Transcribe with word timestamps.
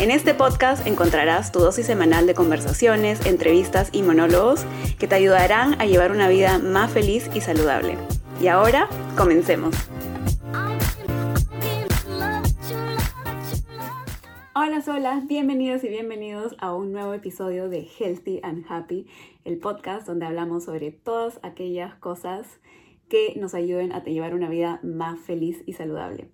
En 0.00 0.10
este 0.10 0.32
podcast 0.32 0.86
encontrarás 0.86 1.52
tu 1.52 1.58
dosis 1.58 1.84
semanal 1.84 2.26
de 2.26 2.32
conversaciones, 2.32 3.26
entrevistas 3.26 3.90
y 3.92 4.00
monólogos 4.00 4.64
que 4.98 5.06
te 5.06 5.14
ayudarán 5.14 5.78
a 5.78 5.84
llevar 5.84 6.10
una 6.10 6.26
vida 6.26 6.58
más 6.58 6.90
feliz 6.90 7.28
y 7.34 7.42
saludable. 7.42 7.98
Y 8.40 8.46
ahora, 8.46 8.88
comencemos. 9.14 9.74
Hola, 14.54 14.82
hola, 14.86 15.22
bienvenidos 15.28 15.84
y 15.84 15.90
bienvenidos 15.90 16.56
a 16.60 16.74
un 16.74 16.92
nuevo 16.92 17.12
episodio 17.12 17.68
de 17.68 17.86
Healthy 17.98 18.40
and 18.42 18.64
Happy, 18.70 19.06
el 19.44 19.58
podcast 19.58 20.06
donde 20.06 20.24
hablamos 20.24 20.64
sobre 20.64 20.92
todas 20.92 21.38
aquellas 21.42 21.94
cosas 21.96 22.46
que 23.10 23.34
nos 23.36 23.52
ayuden 23.52 23.92
a 23.92 24.02
llevar 24.02 24.32
una 24.32 24.48
vida 24.48 24.80
más 24.82 25.20
feliz 25.20 25.62
y 25.66 25.74
saludable. 25.74 26.30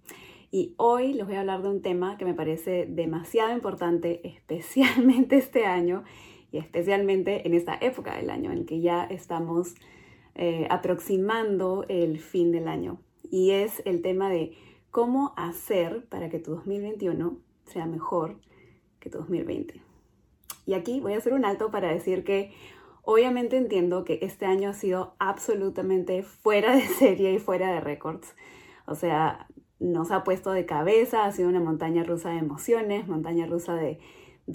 Y 0.50 0.74
hoy 0.76 1.12
les 1.12 1.26
voy 1.26 1.36
a 1.36 1.40
hablar 1.40 1.62
de 1.62 1.68
un 1.68 1.82
tema 1.82 2.16
que 2.16 2.24
me 2.24 2.34
parece 2.34 2.86
demasiado 2.86 3.52
importante, 3.52 4.20
especialmente 4.28 5.36
este 5.36 5.66
año 5.66 6.04
y 6.52 6.58
especialmente 6.58 7.46
en 7.46 7.54
esta 7.54 7.76
época 7.80 8.16
del 8.16 8.30
año 8.30 8.52
en 8.52 8.66
que 8.66 8.80
ya 8.80 9.04
estamos 9.04 9.74
eh, 10.34 10.66
aproximando 10.70 11.84
el 11.88 12.18
fin 12.18 12.52
del 12.52 12.68
año. 12.68 13.00
Y 13.28 13.50
es 13.50 13.82
el 13.84 14.02
tema 14.02 14.30
de 14.30 14.52
cómo 14.90 15.34
hacer 15.36 16.06
para 16.06 16.30
que 16.30 16.38
tu 16.38 16.52
2021 16.52 17.38
sea 17.64 17.86
mejor 17.86 18.38
que 19.00 19.10
tu 19.10 19.18
2020. 19.18 19.82
Y 20.64 20.74
aquí 20.74 21.00
voy 21.00 21.14
a 21.14 21.18
hacer 21.18 21.32
un 21.32 21.44
alto 21.44 21.70
para 21.70 21.92
decir 21.92 22.24
que 22.24 22.52
obviamente 23.02 23.56
entiendo 23.56 24.04
que 24.04 24.18
este 24.22 24.46
año 24.46 24.70
ha 24.70 24.74
sido 24.74 25.14
absolutamente 25.18 26.22
fuera 26.22 26.74
de 26.74 26.82
serie 26.98 27.32
y 27.32 27.38
fuera 27.38 27.72
de 27.72 27.80
récords. 27.80 28.34
O 28.86 28.94
sea, 28.94 29.48
nos 29.78 30.10
ha 30.10 30.24
puesto 30.24 30.52
de 30.52 30.66
cabeza, 30.66 31.24
ha 31.24 31.32
sido 31.32 31.48
una 31.48 31.60
montaña 31.60 32.02
rusa 32.04 32.30
de 32.30 32.38
emociones, 32.38 33.08
montaña 33.08 33.46
rusa 33.46 33.74
de, 33.74 33.98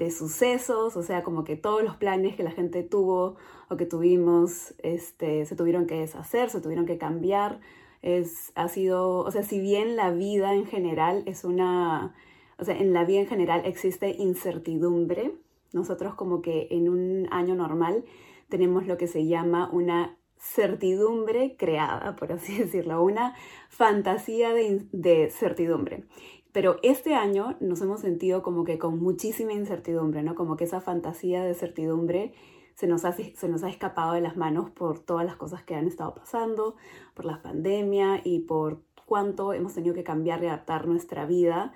sucesos, 0.10 0.96
o 0.96 1.04
sea, 1.04 1.22
como 1.22 1.44
que 1.44 1.56
todos 1.56 1.84
los 1.84 1.98
planes 1.98 2.36
que 2.36 2.44
la 2.44 2.52
gente 2.52 2.82
tuvo 2.82 3.36
o 3.70 3.78
que 3.78 3.86
tuvimos 3.86 4.74
este, 4.80 5.46
se 5.46 5.56
tuvieron 5.56 5.86
que 5.86 6.00
deshacer, 6.00 6.50
se 6.50 6.62
tuvieron 6.62 6.86
que 6.86 6.98
cambiar. 6.98 7.60
Es, 8.02 8.52
ha 8.56 8.68
sido, 8.68 9.20
o 9.20 9.32
sea, 9.32 9.44
si 9.44 9.60
bien 9.60 9.96
la 9.96 10.12
vida 10.12 10.56
en 10.56 10.66
general 10.66 11.24
es 11.28 11.44
una, 11.44 12.16
o 12.58 12.64
sea, 12.64 12.78
en 12.78 12.94
la 12.94 13.04
vida 13.04 13.20
en 13.20 13.28
general 13.28 13.64
existe 13.66 14.16
incertidumbre, 14.18 15.36
nosotros 15.74 16.16
como 16.16 16.42
que 16.42 16.68
en 16.72 16.90
un 16.90 17.28
año 17.32 17.54
normal 17.56 18.06
tenemos 18.50 18.88
lo 18.88 18.98
que 18.98 19.08
se 19.08 19.28
llama 19.28 19.70
una 19.72 20.18
certidumbre 20.42 21.56
creada, 21.56 22.16
por 22.16 22.32
así 22.32 22.58
decirlo, 22.58 23.04
una 23.04 23.36
fantasía 23.70 24.54
de, 24.54 25.30
certidumbre. 25.32 26.06
Pero 26.52 26.78
este 26.84 27.14
año 27.14 27.56
nos 27.62 27.82
hemos 27.82 28.02
sentido 28.02 28.42
como 28.42 28.66
que 28.66 28.78
con 28.78 29.00
muchísima 29.00 29.54
incertidumbre, 29.54 30.22
¿no? 30.22 30.36
Como 30.36 30.58
que 30.58 30.66
esa 30.66 30.82
fantasía 30.82 31.44
de 31.44 31.54
certidumbre 31.54 32.34
se 32.76 32.88
nos, 32.88 33.06
ha, 33.06 33.14
se 33.14 33.48
nos 33.48 33.64
ha 33.64 33.70
escapado 33.70 34.14
de 34.14 34.22
las 34.22 34.36
manos 34.36 34.70
por 34.72 35.00
todas 35.00 35.26
las 35.26 35.38
cosas 35.38 35.64
que 35.64 35.76
han 35.76 35.88
estado 35.88 36.14
pasando, 36.14 36.76
por 37.14 37.26
la 37.26 37.42
pandemia 37.42 38.22
y 38.24 38.40
por 38.40 38.82
cuánto 39.06 39.54
hemos 39.54 39.76
tenido 39.76 39.94
que 39.94 40.04
cambiar 40.04 40.44
y 40.44 40.48
adaptar 40.48 40.88
nuestra 40.88 41.26
vida 41.26 41.72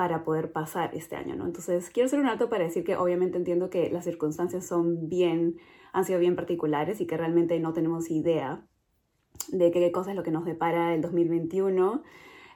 para 0.00 0.24
poder 0.24 0.50
pasar 0.50 0.94
este 0.94 1.14
año, 1.14 1.36
¿no? 1.36 1.44
Entonces, 1.44 1.90
quiero 1.90 2.06
hacer 2.06 2.20
un 2.20 2.26
alto 2.26 2.48
para 2.48 2.64
decir 2.64 2.84
que 2.84 2.96
obviamente 2.96 3.36
entiendo 3.36 3.68
que 3.68 3.90
las 3.90 4.04
circunstancias 4.04 4.64
son 4.64 5.10
bien 5.10 5.58
han 5.92 6.06
sido 6.06 6.18
bien 6.18 6.36
particulares 6.36 7.02
y 7.02 7.06
que 7.06 7.18
realmente 7.18 7.60
no 7.60 7.74
tenemos 7.74 8.10
idea 8.10 8.66
de 9.48 9.70
qué 9.70 9.92
cosa 9.92 10.12
es 10.12 10.16
lo 10.16 10.22
que 10.22 10.30
nos 10.30 10.46
depara 10.46 10.94
el 10.94 11.02
2021. 11.02 12.02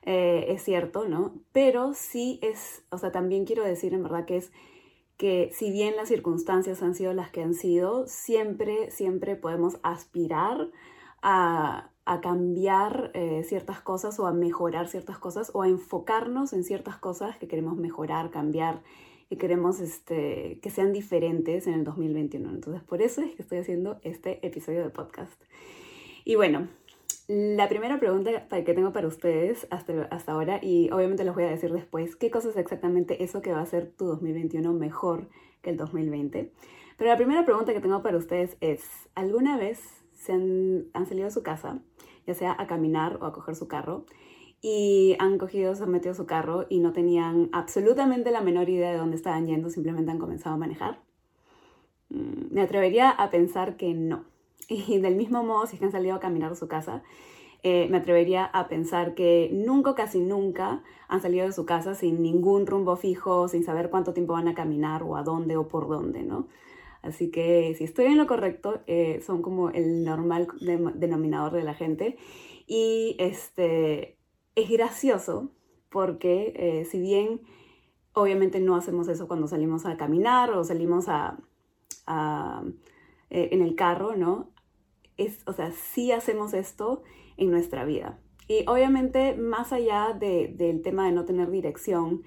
Eh, 0.07 0.47
es 0.49 0.63
cierto, 0.63 1.07
¿no? 1.07 1.35
Pero 1.53 1.93
sí 1.93 2.39
es, 2.41 2.87
o 2.89 2.97
sea, 2.97 3.13
también 3.13 3.45
quiero 3.45 3.63
decir 3.63 3.93
en 3.93 4.05
verdad 4.05 4.25
que 4.25 4.39
es 4.39 4.51
que 5.19 5.51
si 5.53 5.71
bien 5.71 5.97
las 5.97 6.09
circunstancias 6.09 6.83
han 6.83 6.95
sido 6.95 7.13
las 7.13 7.31
que 7.31 7.43
han 7.43 7.53
sido, 7.53 8.07
siempre, 8.07 8.91
siempre 8.91 9.37
podemos 9.37 9.77
aspirar 9.83 10.71
a, 11.21 11.91
cambiar 12.21 13.11
eh, 13.15 13.43
ciertas 13.45 13.81
cosas 13.81 14.19
o 14.21 14.27
a 14.27 14.33
mejorar 14.33 14.89
ciertas 14.89 15.19
cosas 15.19 15.51
o 15.55 15.63
a 15.63 15.69
enfocarnos 15.69 16.53
en 16.53 16.65
ciertas 16.65 16.97
cosas 16.97 17.37
que 17.39 17.49
queremos 17.49 17.77
mejorar, 17.77 18.31
cambiar 18.31 18.83
y 19.31 19.37
queremos 19.37 19.81
este, 19.81 20.59
que 20.63 20.71
sean 20.71 20.93
diferentes 20.93 21.67
en 21.67 21.75
el 21.75 21.85
2021. 21.85 22.51
Entonces, 22.51 22.83
por 22.83 23.01
eso 23.01 23.23
es 23.23 23.35
que 23.35 23.43
estoy 23.43 23.59
haciendo 23.59 23.99
este 24.03 24.47
episodio 24.47 24.83
de 24.83 24.91
podcast. 24.91 25.41
Y 26.25 26.37
bueno, 26.37 26.69
la 27.27 27.69
primera 27.71 27.99
pregunta 27.99 28.47
que 28.49 28.75
tengo 28.75 28.93
para 28.93 29.09
ustedes 29.09 29.67
hasta, 29.71 30.03
hasta 30.11 30.33
ahora, 30.33 30.61
y 30.63 30.91
obviamente 30.91 31.25
les 31.25 31.35
voy 31.35 31.45
a 31.45 31.51
decir 31.51 31.73
después, 31.73 32.17
¿qué 32.17 32.31
cosa 32.31 32.51
es 32.51 32.57
exactamente 32.57 33.25
eso 33.25 33.41
que 33.41 33.53
va 33.53 33.61
a 33.61 33.63
hacer 33.63 33.91
tu 33.91 34.05
2021 34.05 34.75
mejor 34.75 35.29
que 35.63 35.71
el 35.71 35.79
2020? 35.79 36.53
Pero 36.99 37.11
la 37.11 37.17
primera 37.17 37.45
pregunta 37.47 37.73
que 37.73 37.81
tengo 37.81 38.03
para 38.03 38.19
ustedes 38.19 38.59
es, 38.61 38.83
¿alguna 39.15 39.57
vez 39.57 40.04
se 40.25 40.33
han, 40.33 41.07
salido 41.07 41.27
de 41.27 41.31
su 41.31 41.43
casa, 41.43 41.81
ya 42.27 42.35
sea 42.35 42.57
a 42.59 42.67
caminar 42.67 43.19
o 43.21 43.27
a 43.27 43.33
coger 43.33 43.55
su 43.55 43.69
carro, 43.69 44.07
y 44.63 45.17
han 45.19 45.37
cogido, 45.37 45.75
se 45.75 45.83
han 45.83 45.91
metido 45.91 46.15
su 46.15 46.25
carro 46.25 46.65
y 46.71 46.81
no 46.81 46.93
tenían 46.93 47.51
absolutamente 47.53 48.31
la 48.31 48.41
menor 48.41 48.71
idea 48.71 48.91
de 48.91 48.97
dónde 48.97 49.17
estaban 49.17 49.47
yendo, 49.47 49.69
simplemente 49.69 50.11
han 50.11 50.19
comenzado 50.19 50.55
a 50.55 50.59
manejar. 50.59 51.03
Mm, 52.09 52.55
me 52.55 52.63
atrevería 52.63 53.11
a 53.11 53.31
pensar 53.31 53.77
que 53.77 53.93
no. 53.93 54.25
Y 54.69 54.99
del 54.99 55.17
mismo 55.17 55.43
modo, 55.43 55.67
si 55.67 55.75
es 55.75 55.81
que 55.81 55.87
han 55.87 55.93
salido 55.93 56.15
a 56.15 56.21
caminar 56.21 56.53
a 56.53 56.57
su 56.57 56.69
casa, 56.69 57.03
eh, 57.63 57.87
me 57.91 57.99
atrevería 57.99 58.47
a 58.47 58.69
pensar 58.69 59.15
que 59.15 59.51
nunca, 59.53 59.95
casi 59.95 60.21
nunca, 60.21 60.83
han 61.09 61.21
salido 61.21 61.45
de 61.45 61.53
su 61.53 61.67
casa 61.67 61.95
sin 61.95 62.23
ningún 62.23 62.67
rumbo 62.67 62.97
fijo, 62.97 63.49
sin 63.49 63.63
saber 63.63 63.91
cuánto 63.91 64.15
tiempo 64.15 64.33
van 64.33 64.49
a 64.49 64.55
caminar 64.55 65.03
o 65.03 65.17
a 65.17 65.23
dónde 65.23 65.59
o 65.59 65.69
por 65.69 65.87
dónde, 65.87 66.23
¿no? 66.23 66.49
Así 67.05 67.31
que 67.31 67.75
si 67.77 67.85
estoy 67.85 68.07
en 68.07 68.17
lo 68.17 68.27
correcto, 68.27 68.81
eh, 68.87 69.23
son 69.25 69.43
como 69.43 69.69
el 69.71 70.05
normal 70.05 70.49
denominador 70.95 71.53
de 71.53 71.63
la 71.63 71.75
gente. 71.75 72.17
Y 72.67 73.15
este, 73.19 74.17
es 74.55 74.71
gracioso 74.71 75.51
porque 75.91 76.55
eh, 76.57 76.85
si 76.87 76.99
bien 76.99 77.43
obviamente 78.15 78.59
no 78.61 78.75
hacemos 78.75 79.09
eso 79.09 79.29
cuando 79.29 79.49
salimos 79.49 79.85
a 79.85 79.97
caminar 79.99 80.51
o 80.53 80.65
salimos 80.65 81.07
a, 81.09 81.37
eh, 83.31 83.49
en 83.53 83.61
el 83.61 83.75
carro, 83.75 84.17
¿no? 84.17 84.51
Es, 85.19 85.43
o 85.47 85.53
sea, 85.53 85.73
sí 85.73 86.11
hacemos 86.11 86.55
esto 86.55 87.03
en 87.37 87.51
nuestra 87.51 87.85
vida. 87.85 88.19
Y 88.49 88.65
obviamente 88.67 89.35
más 89.35 89.73
allá 89.73 90.17
del 90.19 90.81
tema 90.83 91.07
de 91.07 91.13
no 91.13 91.25
tener 91.27 91.51
dirección 91.51 92.23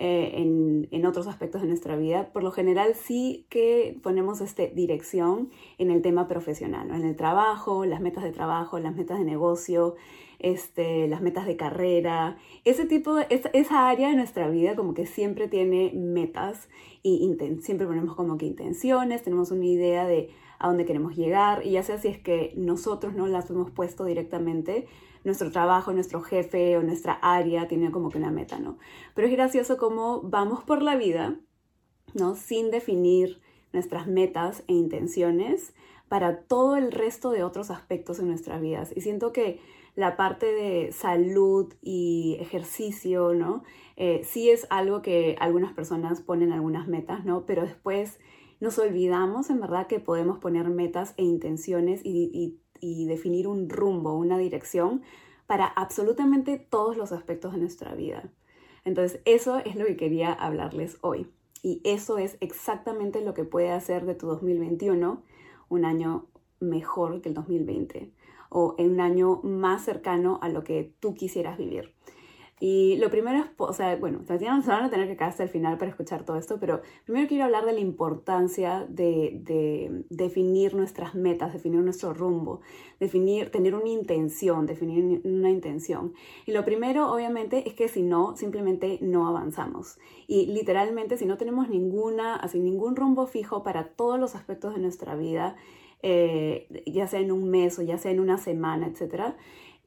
eh, 0.00 0.30
en, 0.40 0.86
en, 0.92 1.06
otros 1.06 1.26
aspectos 1.26 1.60
de 1.60 1.66
nuestra 1.66 1.96
vida, 1.96 2.30
por 2.32 2.44
lo 2.44 2.52
general 2.52 2.94
sí 2.94 3.46
que 3.48 3.98
ponemos 4.00 4.40
este, 4.40 4.70
dirección 4.72 5.50
en 5.76 5.90
el 5.90 6.02
tema 6.02 6.28
profesional, 6.28 6.92
en 6.92 7.04
el 7.04 7.16
trabajo, 7.16 7.84
las 7.84 8.00
metas 8.00 8.22
de 8.22 8.30
trabajo, 8.30 8.78
las 8.78 8.94
metas 8.94 9.18
de 9.18 9.24
negocio, 9.24 9.96
este, 10.38 11.08
las 11.08 11.20
metas 11.20 11.46
de 11.46 11.56
carrera, 11.56 12.36
ese 12.64 12.84
tipo, 12.84 13.18
esa, 13.28 13.48
esa 13.48 13.88
área 13.88 14.10
de 14.10 14.14
nuestra 14.14 14.48
vida 14.48 14.76
como 14.76 14.94
que 14.94 15.04
siempre 15.04 15.48
tiene 15.48 15.90
metas 15.92 16.68
y 17.02 17.36
siempre 17.60 17.88
ponemos 17.88 18.14
como 18.14 18.38
que 18.38 18.46
intenciones, 18.46 19.24
tenemos 19.24 19.50
una 19.50 19.66
idea 19.66 20.06
de 20.06 20.30
a 20.60 20.68
dónde 20.68 20.84
queremos 20.84 21.16
llegar 21.16 21.66
y 21.66 21.72
ya 21.72 21.82
sea 21.82 21.98
si 21.98 22.06
es 22.06 22.18
que 22.18 22.52
nosotros 22.56 23.14
no 23.14 23.26
las 23.26 23.50
hemos 23.50 23.72
puesto 23.72 24.04
directamente, 24.04 24.86
nuestro 25.28 25.50
trabajo, 25.50 25.92
nuestro 25.92 26.20
jefe 26.20 26.76
o 26.76 26.82
nuestra 26.82 27.12
área 27.22 27.68
tiene 27.68 27.90
como 27.90 28.10
que 28.10 28.18
una 28.18 28.30
meta, 28.30 28.58
¿no? 28.58 28.78
Pero 29.14 29.28
es 29.28 29.32
gracioso 29.32 29.76
cómo 29.76 30.22
vamos 30.22 30.64
por 30.64 30.82
la 30.82 30.96
vida, 30.96 31.36
¿no? 32.14 32.34
Sin 32.34 32.70
definir 32.70 33.40
nuestras 33.72 34.06
metas 34.06 34.64
e 34.66 34.72
intenciones 34.72 35.74
para 36.08 36.40
todo 36.40 36.76
el 36.76 36.90
resto 36.90 37.30
de 37.30 37.44
otros 37.44 37.70
aspectos 37.70 38.18
en 38.18 38.28
nuestras 38.28 38.60
vidas. 38.60 38.92
Y 38.96 39.02
siento 39.02 39.32
que 39.32 39.60
la 39.94 40.16
parte 40.16 40.46
de 40.46 40.92
salud 40.92 41.74
y 41.82 42.38
ejercicio, 42.40 43.34
¿no? 43.34 43.64
Eh, 43.96 44.22
sí 44.24 44.48
es 44.48 44.66
algo 44.70 45.02
que 45.02 45.36
algunas 45.40 45.72
personas 45.74 46.22
ponen 46.22 46.52
algunas 46.52 46.88
metas, 46.88 47.24
¿no? 47.24 47.44
Pero 47.44 47.62
después 47.62 48.18
nos 48.60 48.78
olvidamos 48.78 49.50
en 49.50 49.60
verdad 49.60 49.86
que 49.86 50.00
podemos 50.00 50.38
poner 50.38 50.68
metas 50.68 51.14
e 51.16 51.22
intenciones 51.22 52.00
y, 52.02 52.30
y 52.32 52.60
definir 53.06 53.48
un 53.48 53.68
rumbo, 53.68 54.14
una 54.14 54.38
dirección 54.38 55.02
para 55.46 55.66
absolutamente 55.66 56.58
todos 56.58 56.96
los 56.96 57.12
aspectos 57.12 57.52
de 57.52 57.58
nuestra 57.58 57.94
vida. 57.94 58.30
Entonces, 58.84 59.20
eso 59.24 59.58
es 59.58 59.76
lo 59.76 59.86
que 59.86 59.96
quería 59.96 60.32
hablarles 60.32 60.98
hoy. 61.00 61.30
Y 61.62 61.80
eso 61.84 62.18
es 62.18 62.36
exactamente 62.40 63.20
lo 63.20 63.34
que 63.34 63.44
puede 63.44 63.70
hacer 63.70 64.06
de 64.06 64.14
tu 64.14 64.26
2021 64.26 65.22
un 65.68 65.84
año 65.84 66.26
mejor 66.60 67.20
que 67.20 67.28
el 67.28 67.34
2020 67.34 68.12
o 68.50 68.74
un 68.78 69.00
año 69.00 69.40
más 69.42 69.84
cercano 69.84 70.38
a 70.42 70.48
lo 70.48 70.64
que 70.64 70.94
tú 71.00 71.14
quisieras 71.14 71.58
vivir. 71.58 71.94
Y 72.60 72.96
lo 72.96 73.10
primero 73.10 73.38
es, 73.38 73.46
o 73.56 73.72
sea, 73.72 73.96
bueno, 73.96 74.20
se 74.26 74.36
van 74.46 74.84
a 74.84 74.90
tener 74.90 75.06
que 75.06 75.16
quedar 75.16 75.30
hasta 75.30 75.42
el 75.42 75.48
final 75.48 75.78
para 75.78 75.90
escuchar 75.90 76.24
todo 76.24 76.36
esto, 76.36 76.58
pero 76.58 76.80
primero 77.04 77.28
quiero 77.28 77.44
hablar 77.44 77.64
de 77.64 77.72
la 77.72 77.80
importancia 77.80 78.84
de, 78.88 79.40
de, 79.42 80.04
definir 80.10 80.74
nuestras 80.74 81.14
metas, 81.14 81.52
definir 81.52 81.80
nuestro 81.80 82.12
rumbo, 82.14 82.60
definir, 82.98 83.50
tener 83.50 83.74
una 83.74 83.88
intención, 83.88 84.66
definir 84.66 85.20
una 85.24 85.50
intención. 85.50 86.14
Y 86.46 86.52
lo 86.52 86.64
primero, 86.64 87.12
obviamente, 87.12 87.68
es 87.68 87.74
que 87.74 87.88
si 87.88 88.02
no, 88.02 88.36
simplemente 88.36 88.98
no 89.00 89.28
avanzamos. 89.28 89.98
Y 90.26 90.46
literalmente, 90.46 91.16
si 91.16 91.26
no 91.26 91.36
tenemos 91.36 91.68
ninguna, 91.68 92.36
así 92.36 92.58
ningún 92.58 92.96
rumbo 92.96 93.26
fijo 93.26 93.62
para 93.62 93.88
todos 93.88 94.18
los 94.18 94.34
aspectos 94.34 94.74
de 94.74 94.80
nuestra 94.80 95.14
vida, 95.14 95.56
eh, 96.02 96.82
ya 96.86 97.08
sea 97.08 97.20
en 97.20 97.32
un 97.32 97.50
mes 97.50 97.78
o 97.78 97.82
ya 97.82 97.98
sea 97.98 98.12
en 98.12 98.20
una 98.20 98.38
semana, 98.38 98.86
etcétera, 98.86 99.36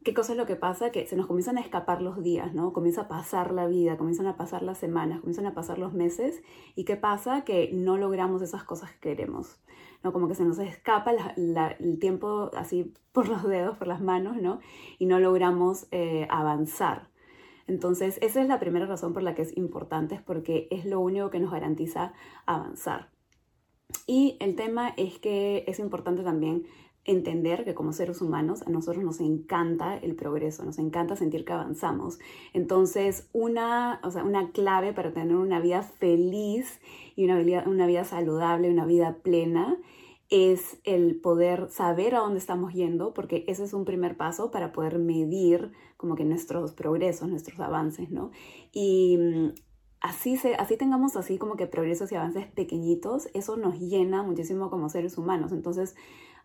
¿Qué 0.03 0.15
cosa 0.15 0.31
es 0.31 0.37
lo 0.37 0.47
que 0.47 0.55
pasa? 0.55 0.91
Que 0.91 1.05
se 1.05 1.15
nos 1.15 1.27
comienzan 1.27 1.59
a 1.59 1.61
escapar 1.61 2.01
los 2.01 2.23
días, 2.23 2.55
¿no? 2.55 2.73
Comienza 2.73 3.01
a 3.01 3.07
pasar 3.07 3.51
la 3.51 3.67
vida, 3.67 3.97
comienzan 3.97 4.25
a 4.25 4.35
pasar 4.35 4.63
las 4.63 4.79
semanas, 4.79 5.19
comienzan 5.19 5.45
a 5.45 5.53
pasar 5.53 5.77
los 5.77 5.93
meses. 5.93 6.41
¿Y 6.75 6.85
qué 6.85 6.95
pasa? 6.95 7.43
Que 7.43 7.69
no 7.71 7.97
logramos 7.97 8.41
esas 8.41 8.63
cosas 8.63 8.91
que 8.93 8.99
queremos, 8.99 9.59
¿no? 10.03 10.11
Como 10.11 10.27
que 10.27 10.33
se 10.33 10.43
nos 10.43 10.57
escapa 10.57 11.11
el 11.35 11.99
tiempo 11.99 12.49
así 12.57 12.93
por 13.11 13.29
los 13.29 13.43
dedos, 13.43 13.77
por 13.77 13.87
las 13.87 14.01
manos, 14.01 14.37
¿no? 14.41 14.59
Y 14.97 15.05
no 15.05 15.19
logramos 15.19 15.87
eh, 15.91 16.25
avanzar. 16.31 17.09
Entonces, 17.67 18.17
esa 18.23 18.41
es 18.41 18.47
la 18.47 18.59
primera 18.59 18.87
razón 18.87 19.13
por 19.13 19.21
la 19.21 19.35
que 19.35 19.43
es 19.43 19.55
importante, 19.55 20.15
es 20.15 20.21
porque 20.21 20.67
es 20.71 20.83
lo 20.85 20.99
único 20.99 21.29
que 21.29 21.39
nos 21.39 21.51
garantiza 21.51 22.13
avanzar. 22.47 23.11
Y 24.07 24.37
el 24.39 24.55
tema 24.55 24.93
es 24.97 25.19
que 25.19 25.63
es 25.67 25.77
importante 25.77 26.23
también 26.23 26.65
entender 27.05 27.63
que 27.65 27.73
como 27.73 27.93
seres 27.93 28.21
humanos 28.21 28.61
a 28.67 28.69
nosotros 28.69 29.03
nos 29.03 29.19
encanta 29.19 29.97
el 29.97 30.15
progreso, 30.15 30.63
nos 30.63 30.77
encanta 30.77 31.15
sentir 31.15 31.45
que 31.45 31.53
avanzamos. 31.53 32.19
Entonces, 32.53 33.27
una, 33.33 33.99
o 34.03 34.11
sea, 34.11 34.23
una 34.23 34.51
clave 34.51 34.93
para 34.93 35.13
tener 35.13 35.35
una 35.35 35.59
vida 35.59 35.81
feliz 35.81 36.79
y 37.15 37.25
una 37.25 37.37
vida, 37.39 37.63
una 37.65 37.87
vida 37.87 38.03
saludable, 38.03 38.69
una 38.69 38.85
vida 38.85 39.17
plena, 39.23 39.77
es 40.29 40.79
el 40.85 41.19
poder 41.19 41.69
saber 41.69 42.15
a 42.15 42.19
dónde 42.19 42.39
estamos 42.39 42.73
yendo, 42.73 43.13
porque 43.13 43.43
ese 43.47 43.65
es 43.65 43.73
un 43.73 43.83
primer 43.83 44.15
paso 44.15 44.49
para 44.49 44.71
poder 44.71 44.97
medir 44.97 45.73
como 45.97 46.15
que 46.15 46.23
nuestros 46.23 46.71
progresos, 46.71 47.27
nuestros 47.27 47.59
avances, 47.59 48.11
¿no? 48.11 48.31
Y 48.71 49.17
mm, 49.17 49.49
así, 49.99 50.37
se, 50.37 50.55
así 50.55 50.77
tengamos 50.77 51.17
así 51.17 51.37
como 51.37 51.57
que 51.57 51.67
progresos 51.67 52.11
y 52.11 52.15
avances 52.15 52.47
pequeñitos, 52.47 53.27
eso 53.33 53.57
nos 53.57 53.77
llena 53.79 54.23
muchísimo 54.23 54.69
como 54.69 54.87
seres 54.87 55.17
humanos. 55.17 55.51
Entonces, 55.51 55.95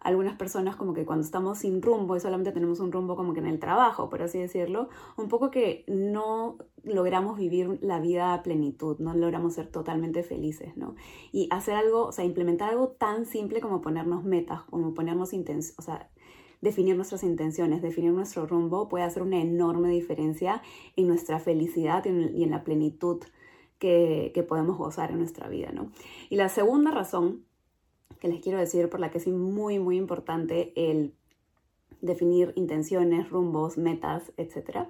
algunas 0.07 0.37
personas 0.37 0.77
como 0.77 0.95
que 0.95 1.05
cuando 1.05 1.25
estamos 1.25 1.59
sin 1.59 1.83
rumbo 1.83 2.15
y 2.15 2.21
solamente 2.21 2.53
tenemos 2.53 2.79
un 2.79 2.93
rumbo 2.93 3.17
como 3.17 3.35
que 3.35 3.41
en 3.41 3.47
el 3.47 3.59
trabajo, 3.59 4.09
por 4.09 4.23
así 4.23 4.39
decirlo, 4.39 4.89
un 5.17 5.29
poco 5.29 5.51
que 5.51 5.85
no 5.89 6.59
logramos 6.85 7.37
vivir 7.37 7.81
la 7.83 7.99
vida 7.99 8.33
a 8.33 8.45
plenitud, 8.45 9.01
no 9.01 9.15
logramos 9.15 9.55
ser 9.55 9.67
totalmente 9.67 10.23
felices, 10.23 10.77
¿no? 10.77 10.95
Y 11.33 11.49
hacer 11.51 11.75
algo, 11.75 12.07
o 12.07 12.13
sea, 12.13 12.25
implementar 12.25 12.71
algo 12.71 12.91
tan 12.91 13.27
simple 13.27 13.61
como 13.61 13.81
ponernos 13.81 14.23
metas, 14.23 14.63
como 14.71 14.95
ponernos 14.95 15.33
intenciones, 15.33 15.75
o 15.77 15.83
sea, 15.83 16.09
definir 16.61 16.95
nuestras 16.95 17.25
intenciones, 17.25 17.83
definir 17.83 18.13
nuestro 18.13 18.47
rumbo 18.47 18.89
puede 18.89 19.05
hacer 19.05 19.25
una 19.25 19.41
enorme 19.41 19.91
diferencia 19.91 20.63
en 20.95 21.09
nuestra 21.09 21.41
felicidad 21.41 22.05
y 22.05 22.45
en, 22.45 22.51
la 22.53 22.63
plenitud 22.63 23.25
que, 23.81 24.31
que 24.33 24.45
podemos 24.45 24.79
gozar 24.79 25.11
en 25.11 25.19
nuestra 25.19 25.49
vida, 25.49 25.73
¿no? 25.73 25.91
Y 26.31 26.37
la 26.37 26.49
segunda 26.49 26.93
razón 26.93 27.46
que 28.21 28.29
les 28.29 28.41
quiero 28.41 28.59
decir 28.59 28.89
por 28.89 29.01
la 29.01 29.11
que 29.11 29.19
es 29.19 29.27
muy, 29.27 29.79
muy 29.79 29.97
importante 29.97 30.73
el 30.77 31.15
definir 32.01 32.53
intenciones, 32.57 33.31
rumbos, 33.31 33.79
metas, 33.79 34.33
etc. 34.37 34.89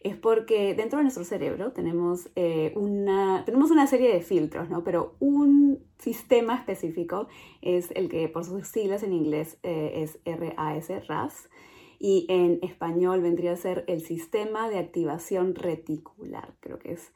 Es 0.00 0.16
porque 0.16 0.74
dentro 0.74 0.98
de 0.98 1.04
nuestro 1.04 1.24
cerebro 1.24 1.72
tenemos, 1.72 2.28
eh, 2.36 2.72
una, 2.76 3.44
tenemos 3.44 3.70
una 3.70 3.86
serie 3.86 4.12
de 4.12 4.20
filtros, 4.20 4.70
¿no? 4.70 4.84
Pero 4.84 5.14
un 5.18 5.80
sistema 5.98 6.56
específico 6.56 7.28
es 7.62 7.90
el 7.92 8.08
que 8.08 8.28
por 8.28 8.44
sus 8.44 8.68
siglas 8.68 9.02
en 9.02 9.12
inglés 9.12 9.58
eh, 9.62 10.02
es 10.02 10.18
RAS, 10.24 10.88
RAS, 11.08 11.48
y 11.98 12.26
en 12.28 12.58
español 12.62 13.20
vendría 13.20 13.52
a 13.52 13.56
ser 13.56 13.84
el 13.88 14.00
sistema 14.00 14.68
de 14.68 14.78
activación 14.78 15.54
reticular, 15.54 16.54
creo 16.60 16.78
que 16.78 16.92
es. 16.92 17.12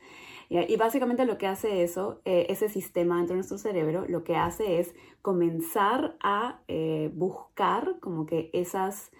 Y 0.49 0.77
básicamente 0.77 1.25
lo 1.25 1.39
que 1.39 1.47
hace 1.47 1.83
eso, 1.83 2.21
eh, 2.27 2.47
ese 2.51 2.69
sistema 2.69 3.17
dentro 3.17 3.33
de 3.35 3.39
nuestro 3.39 3.57
cerebro, 3.57 4.05
lo 4.07 4.23
que 4.23 4.37
hace 4.37 4.81
es 4.81 4.95
comenzar 5.23 6.17
a 6.23 6.61
eh, 6.69 7.11
buscar 7.15 7.97
como 8.01 8.27
que 8.27 8.51
esas 8.53 9.13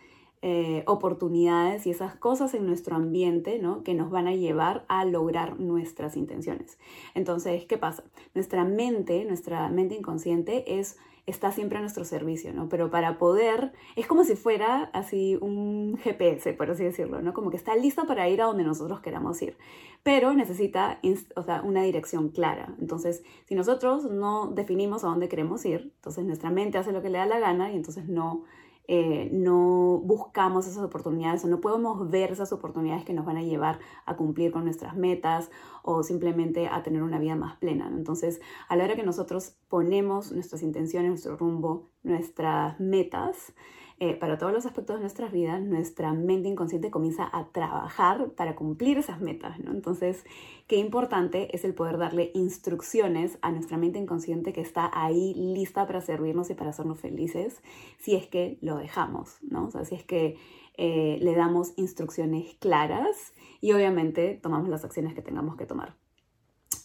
eh, 0.43 0.83
oportunidades 0.87 1.87
y 1.87 1.91
esas 1.91 2.17
cosas 2.17 2.53
en 2.55 2.67
nuestro 2.67 2.97
ambiente 2.97 3.61
¿no? 3.61 3.85
que 3.85 3.95
nos 3.95 4.11
van 4.11 4.27
a 4.27 4.35
llevar 4.35 4.85
a 4.89 5.05
lograr 5.05 5.61
nuestras 5.61 6.17
intenciones. 6.17 6.79
Entonces, 7.15 7.65
¿qué 7.65 7.79
pasa? 7.79 8.03
Nuestra 8.35 8.65
mente, 8.65 9.25
nuestra 9.25 9.69
mente 9.69 9.95
inconsciente 9.95 10.81
es 10.81 10.99
está 11.27 11.53
siempre 11.53 11.79
a 11.79 11.81
nuestro 11.81 12.05
servicio, 12.05 12.53
¿no? 12.53 12.69
Pero 12.69 12.91
para 12.91 13.19
poder, 13.19 13.73
es 13.95 14.07
como 14.07 14.25
si 14.25 14.35
fuera 14.35 14.91
así 14.93 15.39
un 15.41 15.97
GPS, 16.03 16.53
por 16.55 16.71
así 16.71 16.85
decirlo, 16.85 17.23
¿no? 17.23 17.33
Como 17.33 17.51
que 17.51 17.57
está 17.57 17.77
listo 17.77 18.07
para 18.07 18.29
ir 18.29 18.43
a 18.43 18.47
donde 18.47 18.65
nosotros 18.65 19.01
queramos 19.01 19.41
ir, 19.43 19.57
pero 20.03 20.33
necesita, 20.35 21.01
o 21.37 21.43
sea, 21.43 21.63
una 21.63 21.83
dirección 21.83 22.31
clara. 22.31 22.75
Entonces, 22.81 23.23
si 23.45 23.55
nosotros 23.55 24.05
no 24.05 24.49
definimos 24.49 25.05
a 25.05 25.09
dónde 25.09 25.29
queremos 25.29 25.65
ir, 25.65 25.93
entonces 25.97 26.25
nuestra 26.25 26.51
mente 26.51 26.79
hace 26.79 26.93
lo 26.93 27.03
que 27.03 27.11
le 27.11 27.19
da 27.19 27.27
la 27.27 27.39
gana 27.39 27.73
y 27.73 27.77
entonces 27.77 28.09
no 28.09 28.45
eh, 28.89 29.31
no 29.33 30.01
buscamos 30.05 30.67
esas 30.67 30.83
oportunidades 30.83 31.45
o 31.45 31.49
no 31.49 31.61
podemos 31.61 32.11
ver 32.11 32.33
esas 32.33 32.53
oportunidades 32.53 33.05
que 33.05 33.13
nos 33.13 33.25
van 33.25 33.37
a 33.37 33.43
llevar 33.43 33.79
a 34.07 34.17
cumplir 34.17 34.51
con 34.51 34.65
nuestras 34.65 34.97
metas 34.97 35.51
o 35.83 36.03
simplemente 36.03 36.69
a 36.69 36.83
tener 36.83 37.03
una 37.03 37.19
vida 37.19 37.37
más 37.37 37.57
plena. 37.57 37.89
Entonces, 37.89 38.41
a 38.69 38.77
la 38.77 38.85
hora 38.85 38.97
que 38.97 39.05
nosotros 39.05 39.57
ponemos 39.69 40.33
nuestras 40.33 40.63
intenciones, 40.63 41.11
nuestro 41.11 41.37
rumbo, 41.37 41.91
nuestras 42.03 42.79
metas, 42.81 43.55
eh, 44.05 44.17
para 44.17 44.37
todos 44.37 44.53
los 44.53 44.67
aspectos 44.67 44.97
de 44.97 45.01
nuestras 45.03 45.31
vidas, 45.31 45.63
nuestra 45.63 46.13
mente 46.13 46.49
inconsciente 46.49 46.91
comienza 46.91 47.31
a 47.33 47.47
trabajar 47.53 48.31
para 48.31 48.57
cumplir 48.57 48.99
esas 48.99 49.21
metas, 49.21 49.61
¿no? 49.61 49.71
Entonces, 49.71 50.25
qué 50.67 50.75
importante 50.75 51.55
es 51.55 51.65
el 51.65 51.73
poder 51.73 51.99
darle 51.99 52.33
instrucciones 52.35 53.39
a 53.43 53.53
nuestra 53.53 53.79
mente 53.79 54.01
inconsciente 54.01 54.53
que 54.53 54.61
está 54.61 54.91
ahí 54.93 55.35
lista 55.35 55.87
para 55.87 56.01
servirnos 56.01 56.51
y 56.51 56.55
para 56.55 56.71
hacernos 56.71 56.99
felices, 56.99 57.63
si 58.01 58.17
es 58.17 58.27
que 58.27 58.59
lo 58.61 58.77
dejamos, 58.77 59.37
¿no? 59.41 59.67
O 59.67 59.71
sea, 59.71 59.85
si 59.85 59.95
es 59.95 60.03
que 60.03 60.37
eh, 60.77 61.19
le 61.21 61.37
damos 61.37 61.73
instrucciones 61.77 62.57
claras 62.59 63.33
y 63.61 63.71
obviamente 63.71 64.37
tomamos 64.43 64.69
las 64.69 64.85
acciones 64.85 65.15
que 65.15 65.23
tengamos 65.23 65.55
que 65.55 65.67
tomar, 65.67 65.95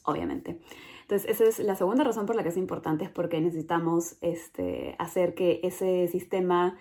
obviamente. 0.03 0.59
Entonces, 1.01 1.31
esa 1.31 1.45
es 1.45 1.57
la 1.57 1.75
segunda 1.75 2.03
razón 2.03 2.27
por 2.27 2.35
la 2.35 2.43
que 2.43 2.49
es 2.49 2.57
importante, 2.57 3.05
es 3.05 3.09
porque 3.09 3.41
necesitamos 3.41 4.17
este, 4.21 4.95
hacer 4.99 5.33
que 5.33 5.61
ese 5.63 6.07
sistema 6.09 6.77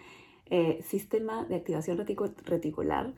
eh, 0.50 0.81
sistema 0.83 1.45
de 1.45 1.57
activación 1.57 1.99
reticular 1.99 3.15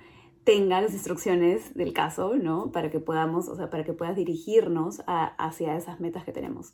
tenga 0.48 0.80
las 0.80 0.94
instrucciones 0.94 1.74
del 1.74 1.92
caso, 1.92 2.34
¿no? 2.36 2.72
Para 2.72 2.90
que 2.90 3.00
podamos, 3.00 3.48
o 3.48 3.56
sea, 3.56 3.68
para 3.68 3.84
que 3.84 3.92
puedas 3.92 4.16
dirigirnos 4.16 5.02
hacia 5.06 5.76
esas 5.76 6.00
metas 6.00 6.24
que 6.24 6.32
tenemos. 6.32 6.72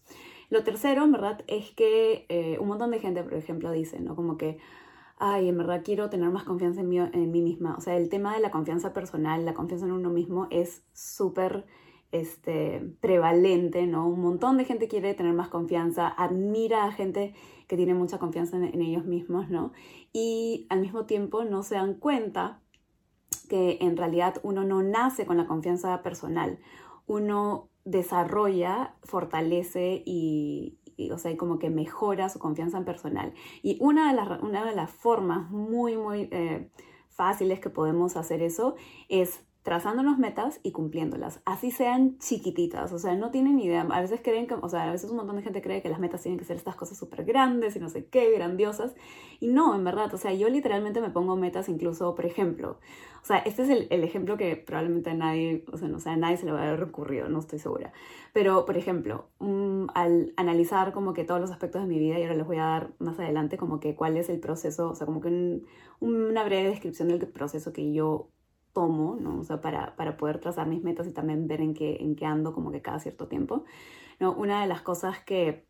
Lo 0.49 0.63
tercero, 0.63 1.03
en 1.03 1.11
verdad, 1.11 1.43
es 1.49 1.73
que 1.73 2.25
eh, 2.29 2.57
un 2.61 2.69
montón 2.69 2.93
de 2.93 3.01
gente, 3.01 3.25
por 3.25 3.35
ejemplo, 3.35 3.73
dice, 3.73 3.99
¿no? 3.99 4.15
Como 4.15 4.37
que, 4.37 4.59
ay, 5.19 5.49
en 5.49 5.59
verdad 5.59 5.83
quiero 5.85 6.09
tener 6.09 6.31
más 6.31 6.45
confianza 6.45 6.83
en 6.83 6.89
mí, 6.89 6.99
en 7.01 7.33
mí 7.33 7.43
misma. 7.43 7.75
O 7.77 7.81
sea, 7.81 7.97
el 7.97 8.09
tema 8.09 8.35
de 8.35 8.41
la 8.41 8.53
confianza 8.53 8.93
personal, 8.93 9.45
la 9.45 9.55
confianza 9.55 9.87
en 9.87 9.93
uno 9.93 10.11
mismo 10.11 10.47
es 10.51 10.85
súper 10.93 11.65
este, 12.15 12.81
prevalente, 13.01 13.89
¿no? 13.89 14.07
Un 14.07 14.21
montón 14.21 14.57
de 14.57 14.65
gente 14.65 14.87
quiere 14.87 15.15
tener 15.15 15.33
más 15.33 15.49
confianza, 15.49 16.07
admira 16.07 16.85
a 16.85 16.93
gente 16.93 17.35
que 17.67 17.77
tiene 17.77 17.93
mucha 17.93 18.21
confianza 18.21 18.57
en, 18.57 18.81
ellos 18.81 19.05
mismos, 19.05 19.51
¿no? 19.51 19.73
Y 20.13 20.67
al 20.71 20.81
mismo 20.81 21.07
tiempo 21.07 21.43
no 21.43 21.65
se 21.65 21.75
dan 21.75 21.95
cuenta 21.95 22.61
que 23.49 23.79
en 23.81 23.97
realidad 23.97 24.37
uno 24.45 24.63
no 24.63 24.81
nace 24.85 25.27
con 25.27 25.39
la 25.39 25.49
confianza 25.49 26.03
personal, 26.05 26.61
uno 27.07 27.69
desarrolla, 27.85 28.95
fortalece 29.03 30.01
y, 30.07 30.79
o 31.11 31.19
sea, 31.19 31.37
como 31.37 31.59
que 31.59 31.69
mejora 31.69 32.29
su 32.29 32.39
confianza 32.39 32.79
en 32.79 32.85
personal. 32.85 33.35
Y 33.61 33.77
una 33.81 34.09
de 34.09 34.15
las, 34.15 34.41
una 34.41 34.65
de 34.65 34.77
las 34.77 34.91
formas 34.91 35.51
muy, 35.51 35.97
muy 35.97 36.29
eh, 36.31 36.71
fáciles 37.09 37.59
que 37.59 37.71
podemos 37.71 38.17
hacer 38.17 38.41
eso 38.41 38.77
es 39.09 39.45
trazándonos 39.65 40.19
metas 40.19 40.61
y 40.63 40.73
cumpliéndolas, 40.73 41.41
así 41.47 41.71
sean 41.71 42.19
chiquititas, 42.19 42.93
o 42.93 42.99
sea, 42.99 43.15
no 43.15 43.31
tienen 43.31 43.59
idea, 43.59 43.81
a 43.81 44.01
veces 44.03 44.21
creen 44.23 44.47
que, 44.47 44.53
o 44.53 44.69
sea, 44.69 44.85
a 44.85 44.93
veces 44.93 45.11
un 45.11 45.17
montón 45.17 45.37
de 45.37 45.43
gente 45.43 45.63
cree 45.63 45.81
que 45.81 45.89
las 45.89 45.99
metas 45.99 46.21
tienen 46.21 46.39
que 46.39 46.45
ser 46.45 46.59
estas 46.59 46.77
cosas 46.77 46.99
súper 46.99 47.25
grandes 47.25 47.75
y 47.75 47.81
no 47.81 47.89
sé 47.89 48.05
qué, 48.05 48.31
grandiosas, 48.31 48.95
y 49.41 49.49
no, 49.49 49.75
en 49.75 49.83
verdad, 49.83 50.13
o 50.13 50.19
sea, 50.19 50.35
yo 50.35 50.51
literalmente 50.51 51.01
me 51.01 51.09
pongo 51.09 51.35
metas 51.37 51.71
incluso, 51.71 52.15
por 52.15 52.27
ejemplo, 52.27 52.79
o 53.23 53.27
sea, 53.27 53.39
este 53.39 53.63
es 53.63 53.71
el, 53.71 53.87
el 53.89 54.05
ejemplo 54.05 54.37
que 54.37 54.55
probablemente 54.55 55.09
a 55.09 55.15
nadie, 55.15 55.65
o 55.73 55.79
sea, 55.79 55.89
no 55.89 55.99
sé, 55.99 56.11
a 56.11 56.17
nadie 56.19 56.37
se 56.37 56.45
le 56.45 56.53
va 56.53 56.61
a 56.61 56.69
haber 56.69 56.83
ocurrido, 56.83 57.31
no 57.31 57.39
estoy 57.39 57.59
segura, 57.59 57.91
pero, 58.35 58.67
por 58.67 58.77
ejemplo, 58.77 59.31
al 59.95 60.35
analizar 60.37 60.93
como 60.93 61.15
que 61.15 61.25
todos 61.25 61.41
los 61.41 61.51
aspectos 61.51 61.81
de 61.81 61.89
mi 61.89 61.99
vida, 61.99 62.19
y 62.19 62.23
ahora 62.25 62.35
les 62.35 62.47
voy 62.47 62.59
a 62.59 62.65
dar 62.65 62.93
más 62.99 63.19
adelante 63.19 63.57
como 63.57 63.81
que 63.81 63.95
cuál 63.95 64.19
es 64.19 64.29
el 64.29 64.41
proceso, 64.41 64.91
o 64.91 64.95
sea, 64.95 65.07
como 65.07 65.23
que 65.23 65.63
una 66.01 66.45
breve 66.45 66.69
descripción 66.69 67.09
del 67.09 67.27
proceso 67.29 67.73
que 67.73 67.95
yo 67.95 68.29
tomo, 68.75 69.17
¿no? 69.19 69.41
O 69.41 69.45
sea, 69.45 69.63
para, 69.63 69.97
para, 69.97 70.19
poder 70.19 70.41
trazar 70.41 70.67
mis 70.67 70.83
metas 70.83 71.07
y 71.07 71.13
también 71.13 71.47
ver 71.47 71.63
en 71.63 71.73
qué, 71.73 71.97
en 72.01 72.17
qué 72.17 72.27
ando 72.27 72.53
como 72.53 72.71
que 72.71 72.83
cada 72.83 73.01
cierto 73.01 73.29
tiempo. 73.29 73.65
¿no? 74.21 74.35
Una 74.35 74.61
de 74.61 74.67
las 74.67 74.83
cosas 74.83 75.19
que, 75.21 75.67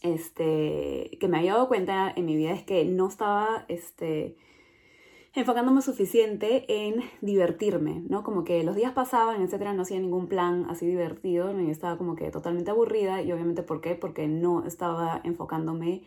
este, 0.00 1.18
que 1.20 1.28
me 1.28 1.38
había 1.38 1.52
dado 1.52 1.68
cuenta 1.68 2.10
en 2.16 2.24
mi 2.24 2.36
vida 2.36 2.52
es 2.52 2.62
que 2.62 2.86
no 2.86 3.08
estaba 3.08 3.66
este, 3.68 4.36
enfocándome 5.34 5.82
suficiente 5.82 6.64
en 6.86 7.02
divertirme, 7.20 8.02
¿no? 8.08 8.22
Como 8.22 8.44
que 8.44 8.62
los 8.64 8.76
días 8.76 8.92
pasaban, 8.92 9.42
etcétera, 9.42 9.72
no 9.72 9.82
hacía 9.82 9.98
ningún 9.98 10.28
plan 10.28 10.66
así 10.68 10.86
divertido, 10.86 11.58
y 11.60 11.70
estaba 11.70 11.98
como 11.98 12.16
que 12.16 12.30
totalmente 12.30 12.70
aburrida 12.70 13.22
y 13.22 13.32
obviamente 13.32 13.62
¿por 13.62 13.80
qué? 13.80 13.94
Porque 13.94 14.28
no 14.28 14.64
estaba 14.64 15.20
enfocándome 15.24 16.02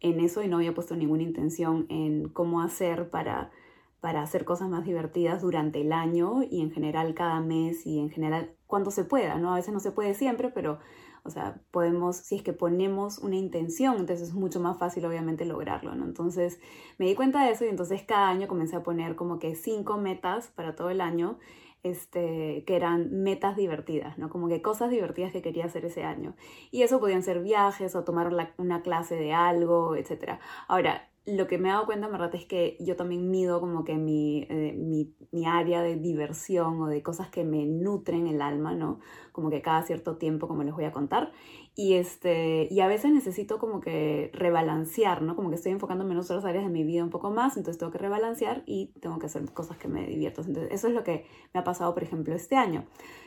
en 0.00 0.20
eso 0.20 0.42
y 0.42 0.48
no 0.48 0.56
había 0.56 0.74
puesto 0.74 0.94
ninguna 0.96 1.24
intención 1.24 1.86
en 1.88 2.28
cómo 2.28 2.62
hacer 2.62 3.10
para 3.10 3.50
para 4.00 4.22
hacer 4.22 4.44
cosas 4.44 4.68
más 4.68 4.84
divertidas 4.84 5.42
durante 5.42 5.80
el 5.80 5.92
año 5.92 6.42
y 6.48 6.60
en 6.60 6.70
general 6.70 7.14
cada 7.14 7.40
mes 7.40 7.84
y 7.86 7.98
en 7.98 8.10
general 8.10 8.54
cuando 8.66 8.90
se 8.90 9.04
pueda, 9.04 9.36
¿no? 9.38 9.52
A 9.52 9.56
veces 9.56 9.74
no 9.74 9.80
se 9.80 9.90
puede 9.90 10.14
siempre, 10.14 10.50
pero, 10.50 10.78
o 11.24 11.30
sea, 11.30 11.60
podemos, 11.72 12.16
si 12.16 12.36
es 12.36 12.42
que 12.42 12.52
ponemos 12.52 13.18
una 13.18 13.36
intención, 13.36 13.96
entonces 13.98 14.28
es 14.28 14.34
mucho 14.34 14.60
más 14.60 14.78
fácil 14.78 15.04
obviamente 15.04 15.44
lograrlo, 15.44 15.94
¿no? 15.96 16.04
Entonces 16.04 16.60
me 16.98 17.06
di 17.06 17.14
cuenta 17.14 17.44
de 17.44 17.52
eso 17.52 17.64
y 17.64 17.68
entonces 17.68 18.02
cada 18.02 18.28
año 18.28 18.46
comencé 18.46 18.76
a 18.76 18.82
poner 18.82 19.16
como 19.16 19.38
que 19.38 19.56
cinco 19.56 19.96
metas 19.96 20.48
para 20.48 20.76
todo 20.76 20.90
el 20.90 21.00
año. 21.00 21.38
Este, 21.84 22.64
que 22.66 22.74
eran 22.74 23.22
metas 23.22 23.56
divertidas, 23.56 24.18
¿no? 24.18 24.28
Como 24.30 24.48
que 24.48 24.60
cosas 24.60 24.90
divertidas 24.90 25.32
que 25.32 25.42
quería 25.42 25.64
hacer 25.64 25.84
ese 25.84 26.02
año. 26.02 26.34
Y 26.72 26.82
eso 26.82 26.98
podían 26.98 27.22
ser 27.22 27.40
viajes 27.40 27.94
o 27.94 28.02
tomar 28.02 28.34
una 28.58 28.82
clase 28.82 29.14
de 29.14 29.32
algo, 29.32 29.94
etc. 29.94 30.40
Ahora, 30.66 31.08
lo 31.36 31.46
que 31.46 31.58
me 31.58 31.68
he 31.68 31.72
dado 31.72 31.86
cuenta, 31.86 32.06
en 32.06 32.12
verdad, 32.12 32.34
es 32.34 32.46
que 32.46 32.76
yo 32.80 32.96
también 32.96 33.30
mido 33.30 33.60
como 33.60 33.84
que 33.84 33.96
mi, 33.96 34.46
eh, 34.48 34.74
mi, 34.76 35.14
mi, 35.30 35.46
área 35.46 35.82
de 35.82 35.96
diversión 35.96 36.80
o 36.80 36.86
de 36.86 37.02
cosas 37.02 37.28
que 37.28 37.44
me 37.44 37.66
nutren 37.66 38.26
el 38.26 38.40
alma, 38.40 38.74
¿no? 38.74 39.00
Como 39.32 39.50
que 39.50 39.60
cada 39.60 39.82
cierto 39.82 40.16
tiempo, 40.16 40.48
como 40.48 40.62
les 40.62 40.74
voy 40.74 40.84
a 40.84 40.92
contar. 40.92 41.32
Y, 41.74 41.94
este, 41.94 42.66
y 42.70 42.80
a 42.80 42.88
veces 42.88 43.12
necesito 43.12 43.58
como 43.58 43.80
que 43.80 44.30
rebalancear, 44.32 45.22
¿no? 45.22 45.36
Como 45.36 45.50
que 45.50 45.56
estoy 45.56 45.72
enfocándome 45.72 46.12
en 46.12 46.18
otras 46.18 46.44
áreas 46.44 46.64
de 46.64 46.70
mi 46.70 46.82
vida 46.82 47.04
un 47.04 47.10
poco 47.10 47.30
más, 47.30 47.56
entonces 47.56 47.78
tengo 47.78 47.92
que 47.92 47.98
rebalancear 47.98 48.62
y 48.66 48.92
tengo 49.00 49.18
que 49.18 49.26
hacer 49.26 49.44
cosas 49.52 49.76
que 49.76 49.86
me 49.86 50.06
divierto. 50.06 50.42
Entonces, 50.42 50.72
eso 50.72 50.88
es 50.88 50.94
lo 50.94 51.04
que 51.04 51.26
me 51.54 51.60
ha 51.60 51.64
pasado, 51.64 51.94
por 51.94 52.02
ejemplo, 52.02 52.34
este 52.34 52.56
año. 52.56 52.84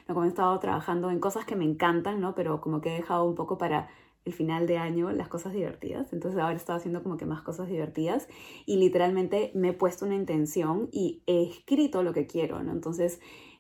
Como 0.07 0.25
he 0.25 0.27
estado 0.27 0.59
trabajando 0.59 1.11
en 1.11 1.19
cosas 1.19 1.45
que 1.45 1.55
me 1.55 1.63
encantan, 1.63 2.19
¿no? 2.19 2.35
Pero 2.35 2.59
como 2.59 2.81
que 2.81 2.89
he 2.89 2.97
dejado 2.97 3.25
un 3.25 3.35
poco 3.35 3.57
para 3.57 3.89
el 4.25 4.33
final 4.33 4.67
de 4.67 4.77
año 4.77 5.11
las 5.11 5.27
cosas 5.27 5.53
divertidas. 5.53 6.13
Entonces 6.13 6.39
ahora 6.39 6.53
he 6.53 6.57
estado 6.57 6.77
haciendo 6.77 7.03
como 7.03 7.17
que 7.17 7.25
más 7.25 7.41
cosas 7.41 7.67
divertidas 7.67 8.27
y 8.65 8.77
literalmente 8.77 9.51
me 9.53 9.69
he 9.69 9.73
puesto 9.73 10.05
una 10.05 10.15
intención 10.15 10.89
y 10.91 11.23
he 11.25 11.43
escrito 11.43 12.03
lo 12.03 12.13
que 12.13 12.27
quiero, 12.27 12.61
¿no? 12.63 12.71
Entonces 12.71 13.19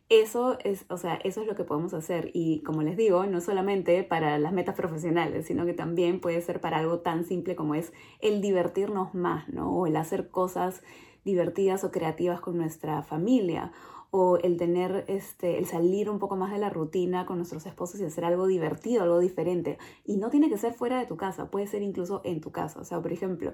eso 0.09 0.57
es, 0.65 0.85
o 0.89 0.97
sea, 0.97 1.15
eso 1.23 1.39
es 1.39 1.47
lo 1.47 1.55
que 1.55 1.63
podemos 1.63 1.93
hacer 1.93 2.31
y 2.33 2.61
como 2.63 2.81
les 2.81 2.97
digo, 2.97 3.25
no 3.27 3.39
solamente 3.39 4.03
para 4.03 4.37
las 4.39 4.51
metas 4.51 4.75
profesionales, 4.75 5.45
sino 5.45 5.65
que 5.65 5.73
también 5.73 6.19
puede 6.19 6.41
ser 6.41 6.59
para 6.59 6.79
algo 6.79 6.99
tan 6.99 7.23
simple 7.23 7.55
como 7.55 7.75
es 7.75 7.93
el 8.19 8.41
divertirnos 8.41 9.13
más, 9.15 9.47
¿no? 9.47 9.71
O 9.71 9.87
el 9.87 9.95
hacer 9.95 10.29
cosas 10.29 10.83
divertidas 11.23 11.83
o 11.83 11.91
creativas 11.91 12.41
con 12.41 12.57
nuestra 12.57 13.03
familia 13.03 13.71
o 14.13 14.37
el 14.37 14.57
tener, 14.57 15.05
este, 15.07 15.57
el 15.57 15.65
salir 15.65 16.09
un 16.09 16.19
poco 16.19 16.35
más 16.35 16.51
de 16.51 16.57
la 16.57 16.69
rutina 16.69 17.25
con 17.25 17.37
nuestros 17.37 17.65
esposos 17.65 18.01
y 18.01 18.03
hacer 18.03 18.25
algo 18.25 18.45
divertido, 18.45 19.03
algo 19.03 19.19
diferente. 19.19 19.77
Y 20.03 20.17
no 20.17 20.29
tiene 20.29 20.49
que 20.49 20.57
ser 20.57 20.73
fuera 20.73 20.99
de 20.99 21.05
tu 21.05 21.15
casa, 21.15 21.49
puede 21.49 21.65
ser 21.65 21.81
incluso 21.81 22.19
en 22.25 22.41
tu 22.41 22.51
casa. 22.51 22.81
O 22.81 22.83
sea, 22.83 23.01
por 23.01 23.13
ejemplo, 23.13 23.53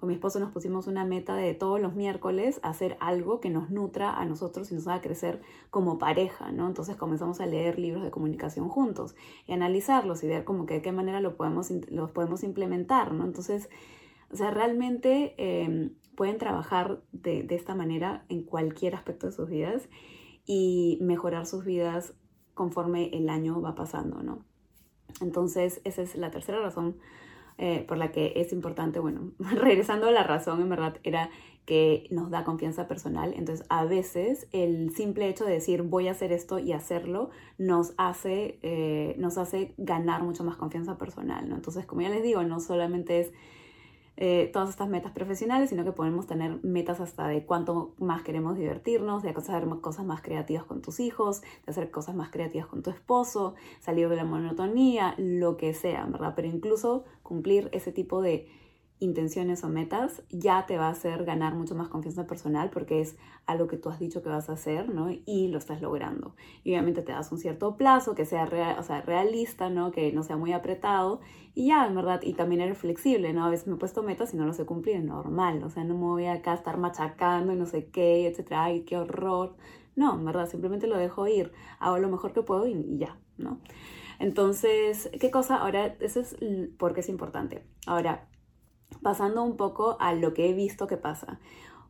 con 0.00 0.08
mi 0.08 0.14
esposo 0.14 0.40
nos 0.40 0.50
pusimos 0.50 0.86
una 0.86 1.04
meta 1.04 1.36
de 1.36 1.52
todos 1.52 1.78
los 1.78 1.94
miércoles 1.94 2.58
hacer 2.62 2.96
algo 3.00 3.38
que 3.40 3.50
nos 3.50 3.68
nutra 3.68 4.14
a 4.14 4.24
nosotros 4.24 4.72
y 4.72 4.76
nos 4.76 4.88
haga 4.88 5.02
crecer 5.02 5.42
como 5.68 5.98
pareja, 5.98 6.52
¿no? 6.52 6.66
Entonces 6.66 6.96
comenzamos 6.96 7.40
a 7.40 7.46
leer 7.46 7.78
libros 7.78 8.02
de 8.02 8.10
comunicación 8.10 8.70
juntos 8.70 9.14
y 9.46 9.52
analizarlos 9.52 10.24
y 10.24 10.26
ver 10.26 10.44
como 10.44 10.64
que 10.64 10.74
de 10.74 10.82
qué 10.82 10.90
manera 10.90 11.20
lo 11.20 11.36
podemos, 11.36 11.70
los 11.90 12.10
podemos 12.12 12.44
implementar, 12.44 13.12
¿no? 13.12 13.26
Entonces, 13.26 13.68
o 14.32 14.36
sea, 14.36 14.50
realmente 14.50 15.34
em, 15.36 15.90
pueden 16.18 16.36
trabajar 16.36 17.00
de, 17.12 17.46
esta 17.50 17.76
manera 17.76 18.24
en 18.28 18.42
cualquier 18.42 18.96
aspecto 18.96 19.28
de 19.28 19.32
sus 19.32 19.48
vidas 19.48 19.88
y 20.44 20.98
mejorar 21.00 21.46
sus 21.46 21.64
vidas 21.64 22.12
conforme 22.54 23.10
el 23.16 23.28
año 23.28 23.60
va 23.60 23.76
pasando, 23.76 24.20
¿no? 24.24 24.44
Entonces, 25.20 25.80
esa 25.84 26.02
es 26.02 26.16
la 26.16 26.32
tercera 26.32 26.60
razón 26.60 26.96
eh, 27.56 27.84
por 27.86 27.98
la 27.98 28.10
que 28.10 28.32
es 28.34 28.52
importante, 28.52 28.98
bueno, 28.98 29.30
regresando 29.38 30.08
a 30.08 30.10
la 30.10 30.24
razón, 30.24 30.60
en 30.60 30.68
verdad, 30.68 30.96
era 31.04 31.30
que 31.66 32.08
nos 32.10 32.30
da 32.30 32.42
confianza 32.42 32.88
personal. 32.88 33.32
Entonces, 33.36 33.64
a 33.68 33.84
veces 33.84 34.48
el 34.50 34.90
simple 34.90 35.28
hecho 35.28 35.44
de 35.44 35.52
decir 35.52 35.82
voy 35.82 36.08
a 36.08 36.12
hacer 36.12 36.32
esto 36.32 36.58
y 36.58 36.72
hacerlo 36.72 37.30
nos 37.58 37.94
hace, 37.96 38.58
eh, 38.62 39.14
nos 39.18 39.38
hace 39.38 39.72
ganar 39.78 40.24
mucho 40.24 40.42
más 40.42 40.56
confianza 40.56 40.98
personal, 40.98 41.48
¿no? 41.48 41.54
Entonces, 41.54 41.86
como 41.86 42.00
ya 42.00 42.08
les 42.08 42.24
digo, 42.24 42.42
no 42.42 42.58
solamente 42.58 43.20
es 43.20 43.32
eh, 44.20 44.50
todas 44.52 44.68
estas 44.68 44.88
metas 44.88 45.12
profesionales, 45.12 45.70
sino 45.70 45.84
que 45.84 45.92
podemos 45.92 46.26
tener 46.26 46.58
metas 46.64 46.98
hasta 46.98 47.28
de 47.28 47.46
cuánto 47.46 47.94
más 47.98 48.22
queremos 48.22 48.58
divertirnos, 48.58 49.22
de 49.22 49.30
hacer 49.30 49.64
cosas 49.80 50.04
más 50.04 50.22
creativas 50.22 50.64
con 50.64 50.82
tus 50.82 50.98
hijos, 50.98 51.42
de 51.42 51.70
hacer 51.70 51.92
cosas 51.92 52.16
más 52.16 52.28
creativas 52.28 52.66
con 52.66 52.82
tu 52.82 52.90
esposo, 52.90 53.54
salir 53.78 54.08
de 54.08 54.16
la 54.16 54.24
monotonía, 54.24 55.14
lo 55.18 55.56
que 55.56 55.72
sea, 55.72 56.04
¿verdad? 56.06 56.32
Pero 56.34 56.48
incluso 56.48 57.04
cumplir 57.22 57.68
ese 57.70 57.92
tipo 57.92 58.20
de 58.20 58.48
intenciones 59.00 59.64
o 59.64 59.68
metas, 59.68 60.22
ya 60.30 60.66
te 60.66 60.76
va 60.76 60.88
a 60.88 60.90
hacer 60.90 61.24
ganar 61.24 61.54
mucho 61.54 61.74
más 61.74 61.88
confianza 61.88 62.26
personal 62.26 62.70
porque 62.70 63.00
es 63.00 63.16
algo 63.46 63.66
que 63.66 63.76
tú 63.76 63.88
has 63.88 63.98
dicho 63.98 64.22
que 64.22 64.28
vas 64.28 64.48
a 64.50 64.54
hacer, 64.54 64.88
¿no? 64.88 65.08
Y 65.24 65.48
lo 65.48 65.58
estás 65.58 65.80
logrando. 65.80 66.34
Y 66.64 66.72
obviamente 66.72 67.02
te 67.02 67.12
das 67.12 67.30
un 67.32 67.38
cierto 67.38 67.76
plazo 67.76 68.14
que 68.14 68.24
sea, 68.24 68.48
o 68.78 68.82
sea, 68.82 69.02
realista, 69.02 69.70
¿no? 69.70 69.90
Que 69.90 70.12
no 70.12 70.22
sea 70.22 70.36
muy 70.36 70.52
apretado 70.52 71.20
y 71.54 71.66
ya, 71.66 71.86
en 71.86 71.94
verdad, 71.94 72.20
y 72.22 72.34
también 72.34 72.60
eres 72.60 72.78
flexible, 72.78 73.32
¿no? 73.32 73.44
A 73.44 73.50
veces 73.50 73.66
me 73.66 73.74
he 73.74 73.78
puesto 73.78 74.02
metas 74.02 74.32
y 74.32 74.36
no 74.36 74.46
los 74.46 74.58
he 74.60 74.64
cumplido, 74.64 75.00
normal, 75.00 75.62
o 75.64 75.70
sea, 75.70 75.82
no 75.84 75.94
me 75.94 76.04
voy 76.04 76.26
acá 76.26 76.52
a 76.52 76.54
estar 76.54 76.78
machacando 76.78 77.52
y 77.52 77.56
no 77.56 77.66
sé 77.66 77.86
qué, 77.86 78.26
etcétera, 78.28 78.64
ay, 78.64 78.82
qué 78.82 78.96
horror. 78.96 79.56
No, 79.96 80.14
en 80.14 80.24
verdad, 80.24 80.48
simplemente 80.48 80.86
lo 80.86 80.96
dejo 80.96 81.26
ir, 81.26 81.52
hago 81.80 81.98
lo 81.98 82.08
mejor 82.08 82.32
que 82.32 82.42
puedo 82.42 82.66
y, 82.66 82.72
y 82.72 82.98
ya, 82.98 83.18
¿no? 83.38 83.58
Entonces, 84.20 85.10
¿qué 85.20 85.30
cosa? 85.30 85.56
Ahora, 85.56 85.96
eso 86.00 86.20
es 86.20 86.36
porque 86.76 87.00
es 87.00 87.08
importante. 87.08 87.64
Ahora, 87.86 88.28
pasando 89.02 89.42
un 89.42 89.56
poco 89.56 89.96
a 90.00 90.12
lo 90.14 90.34
que 90.34 90.48
he 90.48 90.52
visto 90.52 90.86
que 90.86 90.96
pasa. 90.96 91.40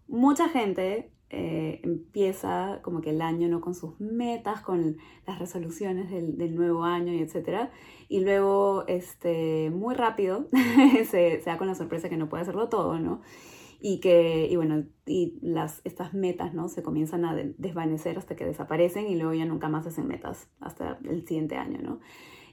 Mucha 0.06 0.48
gente 0.48 1.12
eh, 1.30 1.80
empieza 1.82 2.80
como 2.82 3.02
que 3.02 3.10
el 3.10 3.20
año 3.20 3.48
no 3.48 3.60
con 3.60 3.74
sus 3.74 4.00
metas, 4.00 4.62
con 4.62 4.96
las 5.26 5.38
resoluciones 5.38 6.10
del, 6.10 6.54
nuevo 6.54 6.84
año 6.84 7.12
y 7.12 7.18
etcétera, 7.18 7.70
y 8.08 8.20
luego 8.20 8.84
este, 8.86 9.70
muy 9.70 9.94
rápido 9.94 10.48
se, 11.10 11.42
da 11.44 11.58
con 11.58 11.66
la 11.66 11.74
sorpresa 11.74 12.08
que 12.08 12.16
no 12.16 12.30
puede 12.30 12.44
hacerlo 12.44 12.70
todo, 12.70 12.98
¿no? 12.98 13.20
Y 13.78 14.00
que, 14.00 14.48
y 14.50 14.56
bueno, 14.56 14.84
y 15.04 15.38
las, 15.42 15.82
estas 15.84 16.14
metas, 16.14 16.54
¿no? 16.54 16.68
Se 16.68 16.82
comienzan 16.82 17.26
a 17.26 17.34
desvanecer 17.34 18.16
hasta 18.16 18.34
que 18.34 18.46
desaparecen 18.46 19.06
y 19.06 19.14
luego 19.14 19.34
ya 19.34 19.44
nunca 19.44 19.68
más 19.68 19.86
hacen 19.86 20.08
metas 20.08 20.48
hasta 20.60 20.98
el 21.04 21.26
siguiente 21.26 21.56
año, 21.56 21.78
¿no? 21.82 22.00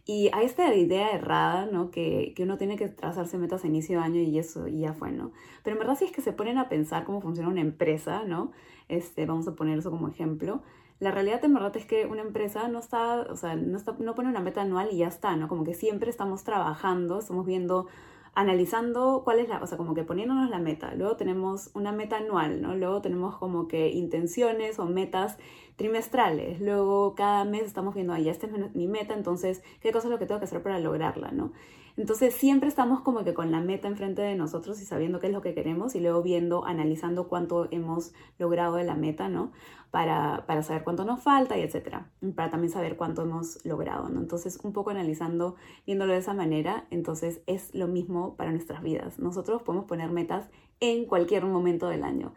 Y 0.07 0.29
hay 0.33 0.45
esta 0.45 0.73
idea 0.75 1.11
errada, 1.11 1.65
¿no? 1.65 1.89
Que, 1.89 2.33
que, 2.35 2.43
uno 2.43 2.57
tiene 2.57 2.77
que 2.77 2.87
trazarse 2.87 3.39
metas 3.39 3.63
a 3.63 3.67
inicio 3.67 3.97
de 3.97 4.05
año 4.05 4.21
y 4.21 4.37
eso, 4.37 4.67
y 4.67 4.81
ya 4.81 4.93
fue, 4.93 5.11
¿no? 5.11 5.31
Pero 5.63 5.75
en 5.75 5.79
verdad 5.79 5.97
si 5.97 6.05
es 6.05 6.11
que 6.11 6.21
se 6.21 6.31
ponen 6.31 6.59
a 6.59 6.69
pensar 6.69 7.05
cómo 7.05 7.21
funciona 7.21 7.49
una 7.49 7.61
empresa, 7.61 8.23
¿no? 8.23 8.51
Este, 8.87 9.25
vamos 9.25 9.47
a 9.47 9.55
poner 9.55 9.79
eso 9.79 9.89
como 9.89 10.07
ejemplo. 10.07 10.61
La 10.99 11.11
realidad 11.11 11.43
en 11.43 11.53
verdad 11.55 11.75
es 11.75 11.85
que 11.85 12.05
una 12.05 12.21
empresa 12.21 12.67
no 12.67 12.79
está, 12.79 13.21
o 13.21 13.35
sea, 13.35 13.55
no, 13.55 13.77
está, 13.77 13.95
no 13.99 14.13
pone 14.15 14.29
una 14.29 14.41
meta 14.41 14.61
anual 14.61 14.89
y 14.91 14.97
ya 14.97 15.07
está, 15.07 15.35
¿no? 15.35 15.47
Como 15.47 15.63
que 15.63 15.73
siempre 15.73 16.09
estamos 16.09 16.43
trabajando, 16.43 17.19
estamos 17.19 17.45
viendo 17.45 17.87
analizando 18.35 19.21
cuál 19.23 19.39
es 19.39 19.49
la, 19.49 19.59
o 19.63 19.67
sea, 19.67 19.77
como 19.77 19.95
que 19.95 20.03
poniéndonos 20.03 20.49
la 20.49 20.59
meta. 20.59 20.93
Luego 20.93 21.15
tenemos 21.15 21.71
una 21.73 21.91
meta 21.91 22.17
anual, 22.17 22.61
¿no? 22.61 22.75
Luego 22.75 23.01
tenemos 23.01 23.37
como 23.37 23.67
que 23.67 23.89
intenciones 23.89 24.77
o 24.77 24.85
metas 24.85 25.37
trimestrales. 25.77 26.59
Luego 26.61 27.15
cada 27.15 27.45
mes 27.45 27.63
estamos 27.63 27.95
viendo, 27.95 28.13
ahí 28.13 28.29
esta 28.29 28.47
es 28.47 28.75
mi 28.75 28.87
meta, 28.87 29.13
entonces, 29.13 29.63
¿qué 29.81 29.91
cosa 29.91 30.07
es 30.07 30.11
lo 30.11 30.19
que 30.19 30.25
tengo 30.25 30.39
que 30.39 30.45
hacer 30.45 30.61
para 30.61 30.79
lograrla, 30.79 31.31
¿no? 31.31 31.53
Entonces 31.97 32.33
siempre 32.33 32.67
estamos 32.67 33.01
como 33.01 33.23
que 33.23 33.33
con 33.33 33.51
la 33.51 33.61
meta 33.61 33.87
enfrente 33.87 34.21
de 34.21 34.35
nosotros 34.35 34.81
y 34.81 34.85
sabiendo 34.85 35.19
qué 35.19 35.27
es 35.27 35.33
lo 35.33 35.41
que 35.41 35.53
queremos 35.53 35.95
y 35.95 36.01
luego 36.01 36.21
viendo, 36.21 36.65
analizando 36.65 37.29
cuánto 37.29 37.67
hemos 37.71 38.13
logrado 38.37 38.75
de 38.75 38.83
la 38.83 38.95
meta, 38.95 39.29
¿no? 39.29 39.53
Para, 39.91 40.45
para 40.45 40.61
saber 40.61 40.83
cuánto 40.83 41.05
nos 41.05 41.21
falta 41.21 41.57
y 41.57 41.61
etcétera. 41.61 42.11
Para 42.35 42.49
también 42.49 42.71
saber 42.71 42.97
cuánto 42.97 43.21
hemos 43.21 43.63
logrado, 43.65 44.09
¿no? 44.09 44.19
Entonces 44.19 44.59
un 44.63 44.73
poco 44.73 44.89
analizando, 44.89 45.55
viéndolo 45.85 46.11
de 46.11 46.19
esa 46.19 46.33
manera, 46.33 46.85
entonces 46.91 47.41
es 47.47 47.73
lo 47.73 47.87
mismo 47.87 48.35
para 48.35 48.51
nuestras 48.51 48.83
vidas. 48.83 49.17
Nosotros 49.17 49.63
podemos 49.63 49.85
poner 49.85 50.11
metas 50.11 50.49
en 50.81 51.05
cualquier 51.05 51.45
momento 51.45 51.87
del 51.87 52.03
año. 52.03 52.33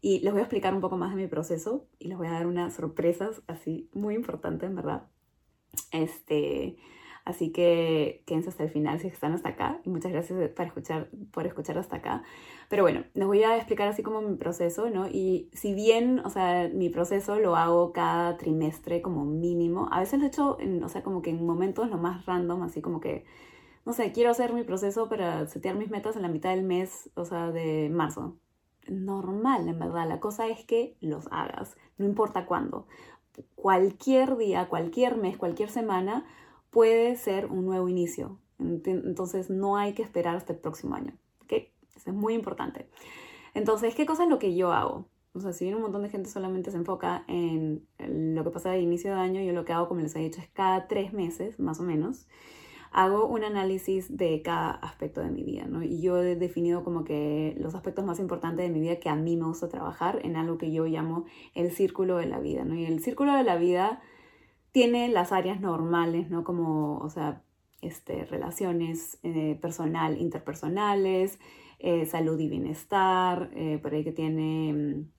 Y 0.00 0.20
les 0.20 0.32
voy 0.32 0.40
a 0.40 0.44
explicar 0.44 0.74
un 0.74 0.80
poco 0.80 0.96
más 0.96 1.10
de 1.10 1.22
mi 1.22 1.28
proceso 1.28 1.86
y 1.98 2.08
les 2.08 2.18
voy 2.18 2.28
a 2.28 2.32
dar 2.32 2.46
unas 2.46 2.74
sorpresas 2.74 3.42
así 3.46 3.88
muy 3.92 4.14
importantes, 4.14 4.72
verdad. 4.72 5.08
Este, 5.92 6.76
Así 7.28 7.52
que 7.52 8.22
quédense 8.24 8.48
hasta 8.48 8.64
el 8.64 8.70
final 8.70 8.98
si 9.00 9.08
están 9.08 9.34
hasta 9.34 9.50
acá. 9.50 9.82
Muchas 9.84 10.12
gracias 10.12 10.48
por 10.48 10.64
escuchar, 10.64 11.10
por 11.30 11.46
escuchar 11.46 11.76
hasta 11.76 11.96
acá. 11.96 12.22
Pero 12.70 12.84
bueno, 12.84 13.04
les 13.12 13.26
voy 13.26 13.42
a 13.42 13.54
explicar 13.56 13.86
así 13.86 14.02
como 14.02 14.22
mi 14.22 14.36
proceso, 14.36 14.88
¿no? 14.88 15.08
Y 15.08 15.50
si 15.52 15.74
bien, 15.74 16.20
o 16.20 16.30
sea, 16.30 16.70
mi 16.72 16.88
proceso 16.88 17.38
lo 17.38 17.54
hago 17.54 17.92
cada 17.92 18.38
trimestre 18.38 19.02
como 19.02 19.26
mínimo, 19.26 19.90
a 19.92 20.00
veces 20.00 20.18
lo 20.20 20.24
he 20.24 20.28
hecho, 20.28 20.56
en, 20.58 20.82
o 20.82 20.88
sea, 20.88 21.02
como 21.02 21.20
que 21.20 21.28
en 21.28 21.44
momentos 21.44 21.90
lo 21.90 21.98
más 21.98 22.24
random, 22.24 22.62
así 22.62 22.80
como 22.80 22.98
que, 22.98 23.26
no 23.84 23.92
sé, 23.92 24.10
quiero 24.12 24.30
hacer 24.30 24.54
mi 24.54 24.62
proceso 24.62 25.10
para 25.10 25.46
setear 25.48 25.76
mis 25.76 25.90
metas 25.90 26.16
en 26.16 26.22
la 26.22 26.28
mitad 26.28 26.48
del 26.48 26.64
mes, 26.64 27.10
o 27.14 27.26
sea, 27.26 27.50
de 27.50 27.90
marzo. 27.92 28.38
Normal, 28.88 29.68
en 29.68 29.78
verdad. 29.78 30.08
La 30.08 30.18
cosa 30.18 30.46
es 30.46 30.64
que 30.64 30.96
los 31.02 31.26
hagas, 31.30 31.76
no 31.98 32.06
importa 32.06 32.46
cuándo. 32.46 32.86
Cualquier 33.54 34.38
día, 34.38 34.70
cualquier 34.70 35.18
mes, 35.18 35.36
cualquier 35.36 35.68
semana 35.68 36.24
puede 36.70 37.16
ser 37.16 37.46
un 37.46 37.64
nuevo 37.64 37.88
inicio. 37.88 38.38
Entonces 38.58 39.50
no 39.50 39.76
hay 39.76 39.92
que 39.92 40.02
esperar 40.02 40.36
hasta 40.36 40.52
el 40.52 40.58
próximo 40.58 40.94
año. 40.94 41.16
¿ok? 41.42 41.52
Eso 41.96 42.10
es 42.10 42.14
muy 42.14 42.34
importante. 42.34 42.88
Entonces, 43.54 43.94
¿qué 43.94 44.06
cosa 44.06 44.24
es 44.24 44.30
lo 44.30 44.38
que 44.38 44.54
yo 44.54 44.72
hago? 44.72 45.06
O 45.34 45.40
sea, 45.40 45.52
si 45.52 45.64
bien 45.64 45.76
un 45.76 45.82
montón 45.82 46.02
de 46.02 46.08
gente 46.08 46.28
solamente 46.28 46.70
se 46.70 46.76
enfoca 46.76 47.24
en 47.28 47.86
lo 47.98 48.44
que 48.44 48.50
pasa 48.50 48.70
de 48.70 48.80
inicio 48.80 49.14
de 49.14 49.20
año, 49.20 49.40
yo 49.42 49.52
lo 49.52 49.64
que 49.64 49.72
hago, 49.72 49.88
como 49.88 50.00
les 50.00 50.14
he 50.16 50.20
dicho, 50.20 50.40
es 50.40 50.48
cada 50.48 50.88
tres 50.88 51.12
meses, 51.12 51.60
más 51.60 51.80
o 51.80 51.84
menos, 51.84 52.26
hago 52.90 53.26
un 53.26 53.44
análisis 53.44 54.16
de 54.16 54.42
cada 54.42 54.70
aspecto 54.70 55.20
de 55.20 55.30
mi 55.30 55.44
vida, 55.44 55.66
¿no? 55.66 55.82
Y 55.82 56.00
yo 56.00 56.18
he 56.18 56.36
definido 56.36 56.82
como 56.84 57.04
que 57.04 57.54
los 57.58 57.74
aspectos 57.74 58.04
más 58.04 58.18
importantes 58.18 58.66
de 58.66 58.72
mi 58.72 58.80
vida 58.80 58.96
que 58.96 59.08
a 59.08 59.16
mí 59.16 59.36
me 59.36 59.46
gusta 59.46 59.68
trabajar 59.68 60.20
en 60.24 60.36
algo 60.36 60.58
que 60.58 60.72
yo 60.72 60.86
llamo 60.86 61.26
el 61.54 61.70
círculo 61.70 62.16
de 62.16 62.26
la 62.26 62.40
vida, 62.40 62.64
¿no? 62.64 62.74
Y 62.74 62.86
el 62.86 63.00
círculo 63.00 63.34
de 63.34 63.44
la 63.44 63.56
vida 63.56 64.00
tiene 64.72 65.08
las 65.08 65.32
áreas 65.32 65.60
normales, 65.60 66.30
¿no? 66.30 66.44
Como, 66.44 66.98
o 66.98 67.10
sea, 67.10 67.42
este, 67.80 68.24
relaciones 68.24 69.18
eh, 69.22 69.58
personal, 69.60 70.20
interpersonales, 70.20 71.38
eh, 71.78 72.06
salud 72.06 72.38
y 72.40 72.48
bienestar, 72.48 73.50
eh, 73.54 73.78
por 73.80 73.94
ahí 73.94 74.04
que 74.04 74.12
tiene, 74.12 74.72
mm, 74.72 75.10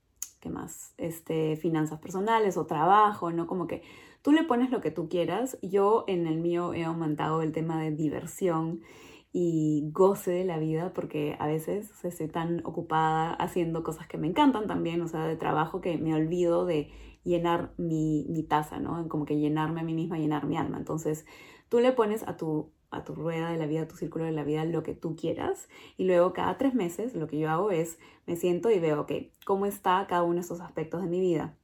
¿qué 0.42 0.50
más? 0.50 0.94
Este, 0.98 1.56
finanzas 1.56 2.00
personales 2.00 2.58
o 2.58 2.66
trabajo, 2.66 3.32
¿no? 3.32 3.48
Como 3.48 3.68
que 3.68 3.82
tú 4.22 4.32
le 4.32 4.44
pones 4.44 4.72
lo 4.72 4.82
que 4.82 4.92
tú 4.92 5.08
quieras. 5.10 5.58
Yo 5.62 6.04
en 6.08 6.28
el 6.28 6.40
mío 6.40 6.74
he 6.74 6.84
aumentado 6.84 7.42
el 7.42 7.54
tema 7.54 7.82
de 7.82 7.92
diversión 7.92 8.82
y 9.32 9.90
goce 9.92 10.32
de 10.32 10.44
la 10.44 10.58
vida 10.58 10.92
porque 10.94 11.36
a 11.40 11.48
veces 11.48 11.92
estoy 12.04 12.28
tan 12.28 12.66
ocupada 12.66 13.34
haciendo 13.36 13.84
cosas 13.84 14.08
que 14.08 14.18
me 14.18 14.28
encantan 14.28 14.68
también, 14.68 15.02
o 15.02 15.08
sea, 15.08 15.26
de 15.26 15.36
trabajo 15.36 15.82
que 15.82 15.98
me 15.98 16.14
olvido 16.16 16.66
de 16.66 16.92
llenar 17.24 17.74
mi, 17.78 18.26
mi 18.30 18.44
taza, 18.44 18.80
¿no? 18.80 19.08
Como 19.08 19.26
que 19.26 19.38
llenarme 19.38 19.82
a 19.82 19.84
mí 19.84 19.94
misma, 19.94 20.18
llenar 20.18 20.46
mi 20.46 20.58
alma. 20.58 20.78
Entonces, 20.78 21.26
tú 21.70 21.80
le 21.80 21.92
pones 21.92 22.28
a 22.28 22.38
tu, 22.38 22.72
a 22.92 23.04
tu 23.04 23.16
rueda 23.16 23.52
de 23.52 23.58
la 23.58 23.68
vida, 23.68 23.82
a 23.82 23.88
tu 23.88 23.96
círculo 23.96 24.26
de 24.26 24.32
la 24.32 24.44
vida, 24.44 24.66
lo 24.66 24.84
que 24.84 24.94
tú 24.94 25.16
quieras. 25.16 25.68
Y 25.98 26.06
luego 26.06 26.34
cada 26.34 26.58
tres 26.58 26.74
meses 26.74 27.16
lo 27.16 27.28
que 27.28 27.40
yo 27.40 27.50
hago 27.50 27.72
es, 27.72 28.00
me 28.26 28.36
siento 28.36 28.72
y 28.72 28.80
veo, 28.80 29.02
ok, 29.02 29.12
¿cómo 29.46 29.66
está 29.66 30.06
cada 30.08 30.24
uno 30.24 30.36
de 30.36 30.42
estos 30.42 30.62
aspectos 30.62 31.02
de 31.02 31.08
mi 31.08 31.20
vida? 31.20 31.56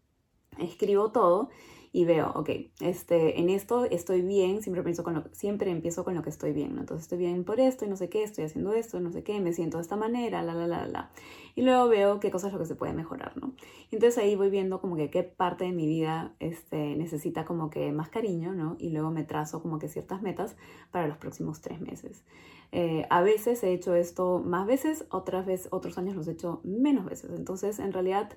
Escribo 0.57 1.11
todo 1.11 1.49
y 1.95 2.03
veo, 2.03 2.29
ok, 2.35 2.49
este, 2.81 3.39
en 3.39 3.47
esto 3.47 3.85
estoy 3.85 4.21
bien, 4.21 4.61
siempre, 4.61 4.83
pienso 4.83 5.01
con 5.05 5.13
lo, 5.13 5.23
siempre 5.31 5.71
empiezo 5.71 6.03
con 6.03 6.13
lo 6.13 6.23
que 6.23 6.29
estoy 6.29 6.51
bien, 6.51 6.75
¿no? 6.75 6.81
Entonces 6.81 7.05
estoy 7.05 7.19
bien 7.19 7.45
por 7.45 7.61
esto 7.61 7.85
y 7.85 7.87
no 7.87 7.95
sé 7.95 8.09
qué, 8.09 8.21
estoy 8.21 8.43
haciendo 8.43 8.73
esto, 8.73 8.99
no 8.99 9.13
sé 9.13 9.23
qué, 9.23 9.39
me 9.39 9.53
siento 9.53 9.77
de 9.77 9.83
esta 9.83 9.95
manera, 9.95 10.41
la, 10.41 10.53
la, 10.53 10.67
la, 10.67 10.87
la. 10.87 11.09
Y 11.55 11.61
luego 11.61 11.87
veo 11.87 12.19
qué 12.19 12.31
cosas 12.31 12.49
es 12.49 12.53
lo 12.55 12.59
que 12.59 12.65
se 12.65 12.75
puede 12.75 12.91
mejorar, 12.91 13.37
¿no? 13.37 13.53
Entonces 13.91 14.17
ahí 14.21 14.35
voy 14.35 14.49
viendo 14.49 14.81
como 14.81 14.97
que 14.97 15.09
qué 15.09 15.23
parte 15.23 15.63
de 15.63 15.71
mi 15.71 15.87
vida 15.87 16.35
este, 16.41 16.97
necesita 16.97 17.45
como 17.45 17.69
que 17.69 17.93
más 17.93 18.09
cariño, 18.09 18.53
¿no? 18.53 18.75
Y 18.77 18.89
luego 18.89 19.09
me 19.09 19.23
trazo 19.23 19.61
como 19.61 19.79
que 19.79 19.87
ciertas 19.87 20.21
metas 20.21 20.57
para 20.91 21.07
los 21.07 21.15
próximos 21.15 21.61
tres 21.61 21.79
meses. 21.79 22.25
Eh, 22.73 23.07
a 23.09 23.21
veces 23.21 23.63
he 23.63 23.71
hecho 23.71 23.95
esto 23.95 24.43
más 24.45 24.67
veces, 24.67 25.05
otras 25.11 25.45
veces, 25.45 25.69
otros 25.71 25.97
años 25.97 26.17
los 26.17 26.27
he 26.27 26.31
hecho 26.31 26.59
menos 26.65 27.05
veces. 27.05 27.31
Entonces, 27.33 27.79
en 27.79 27.93
realidad 27.93 28.33